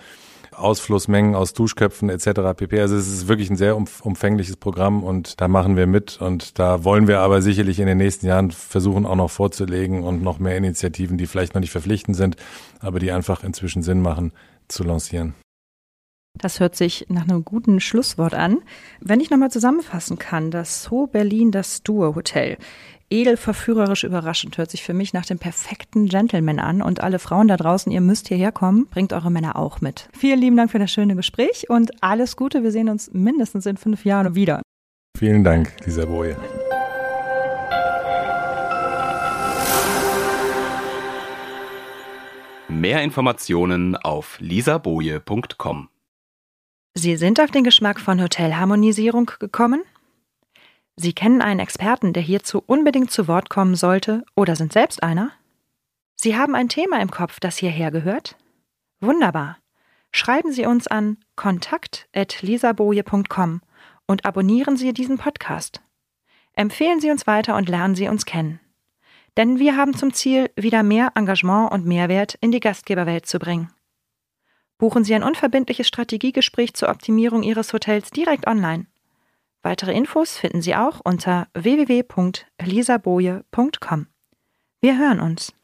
Ausflussmengen 0.58 1.36
aus 1.36 1.54
Duschköpfen 1.54 2.10
etc. 2.10 2.56
pp. 2.56 2.80
Also 2.80 2.96
es 2.96 3.08
ist 3.08 3.28
wirklich 3.28 3.50
ein 3.50 3.58
sehr 3.58 3.76
umfängliches 3.76 4.58
Programm 4.58 5.04
und 5.04 5.40
da 5.42 5.48
machen 5.48 5.76
wir 5.76 5.88
mit 5.88 6.22
und 6.22 6.60
da 6.60 6.84
wollen 6.84 7.08
wir 7.08 7.20
aber 7.20 7.42
sicherlich 7.42 7.80
in 7.80 7.88
den 7.88 7.98
nächsten 7.98 8.26
Jahren 8.26 8.52
versuchen 8.52 9.06
auch 9.06 9.16
noch 9.16 9.32
vorzulegen 9.32 10.04
und 10.04 10.24
noch 10.24 10.40
mehr 10.40 10.58
Initiativen, 10.58 11.18
die 11.18 11.28
vielleicht 11.28 11.54
noch 11.54 11.62
nicht 11.62 11.72
verpflichtend 11.72 12.18
sind, 12.18 12.38
aber 12.80 13.00
die 13.00 13.12
einfach 13.12 13.44
inzwischen 13.44 13.84
Sinn 13.84 14.02
machen, 14.02 14.32
zu 14.68 14.84
lancieren. 14.84 15.36
Das 16.38 16.60
hört 16.60 16.76
sich 16.76 17.06
nach 17.08 17.24
einem 17.24 17.46
guten 17.46 17.80
Schlusswort 17.80 18.34
an. 18.34 18.58
Wenn 19.00 19.22
ich 19.22 19.30
nochmal 19.30 19.52
zusammenfassen 19.52 20.20
kann, 20.20 20.52
das 20.52 20.84
So 20.84 21.08
Berlin, 21.08 21.52
das 21.52 21.82
Duo 21.82 22.14
Hotel 22.16 22.58
edel, 23.10 23.38
verführerisch, 23.38 24.04
überraschend. 24.04 24.58
Hört 24.58 24.72
sich 24.72 24.84
für 24.84 24.94
mich 24.94 25.14
nach 25.14 25.26
dem 25.26 25.40
perfekten 25.40 26.08
Gentleman 26.08 26.60
an. 26.60 26.82
Und 26.82 27.02
alle 27.02 27.20
Frauen 27.20 27.48
da 27.48 27.58
draußen, 27.58 27.92
ihr 27.92 28.02
müsst 28.02 28.28
hierher 28.28 28.52
kommen. 28.52 28.88
Bringt 28.88 29.14
eure 29.14 29.32
Männer 29.32 29.56
auch 29.56 29.82
mit. 29.82 30.10
Vielen 30.14 30.40
lieben 30.40 30.58
Dank 30.58 30.72
für 30.72 30.80
das 30.80 30.92
schöne 30.92 31.16
Gespräch 31.16 31.70
und 31.70 32.04
alles 32.04 32.36
Gute. 32.36 32.64
Wir 32.64 32.72
sehen 32.72 32.90
uns 32.90 33.12
mindestens 33.14 33.66
in 33.66 33.78
fünf 33.78 34.06
Jahren 34.06 34.36
wieder. 34.36 34.62
Vielen 35.18 35.44
Dank, 35.44 35.74
Lisa 35.86 36.06
Boje. 36.06 36.36
Mehr 42.68 43.02
Informationen 43.04 43.96
auf 43.96 44.38
lisaboje.com. 44.40 45.90
Sie 46.94 47.18
sind 47.18 47.40
auf 47.40 47.52
den 47.52 47.64
Geschmack 47.64 48.00
von 48.00 48.22
Hotelharmonisierung 48.22 49.32
gekommen? 49.40 49.82
Sie 50.98 51.14
kennen 51.14 51.42
einen 51.42 51.60
Experten, 51.60 52.14
der 52.14 52.24
hierzu 52.24 52.64
unbedingt 52.66 53.12
zu 53.12 53.28
Wort 53.28 53.50
kommen 53.50 53.76
sollte 53.76 54.24
oder 54.36 54.56
sind 54.56 54.72
selbst 54.72 55.04
einer? 55.04 55.34
Sie 56.16 56.38
haben 56.38 56.56
ein 56.56 56.70
Thema 56.70 57.02
im 57.02 57.12
Kopf, 57.12 57.42
das 57.42 57.58
hierher 57.58 57.92
gehört? 57.92 58.38
Wunderbar. 59.02 59.58
Schreiben 60.12 60.54
Sie 60.54 60.66
uns 60.66 60.88
an 60.88 61.18
kontakt.lisaboje.com 61.36 63.60
und 64.08 64.26
abonnieren 64.26 64.78
Sie 64.78 64.94
diesen 64.94 65.18
Podcast. 65.18 65.82
Empfehlen 66.54 67.02
Sie 67.02 67.12
uns 67.12 67.28
weiter 67.28 67.58
und 67.58 67.68
lernen 67.68 67.96
Sie 67.96 68.08
uns 68.08 68.26
kennen. 68.26 68.62
Denn 69.36 69.60
wir 69.60 69.76
haben 69.76 69.98
zum 69.98 70.14
Ziel, 70.14 70.50
wieder 70.56 70.84
mehr 70.84 71.12
Engagement 71.16 71.74
und 71.74 71.86
Mehrwert 71.86 72.38
in 72.40 72.54
die 72.54 72.62
Gastgeberwelt 72.62 73.26
zu 73.26 73.40
bringen. 73.40 73.74
Buchen 74.78 75.04
Sie 75.04 75.14
ein 75.14 75.24
unverbindliches 75.24 75.90
Strategiegespräch 75.90 76.74
zur 76.74 76.88
Optimierung 76.88 77.44
Ihres 77.44 77.74
Hotels 77.74 78.12
direkt 78.12 78.48
online. 78.48 78.86
Weitere 79.66 79.92
Infos 79.94 80.38
finden 80.38 80.62
Sie 80.62 80.76
auch 80.76 81.02
unter 81.04 81.48
www.elisaboje.com. 81.56 84.08
Wir 84.80 85.00
hören 85.00 85.20
uns. 85.20 85.56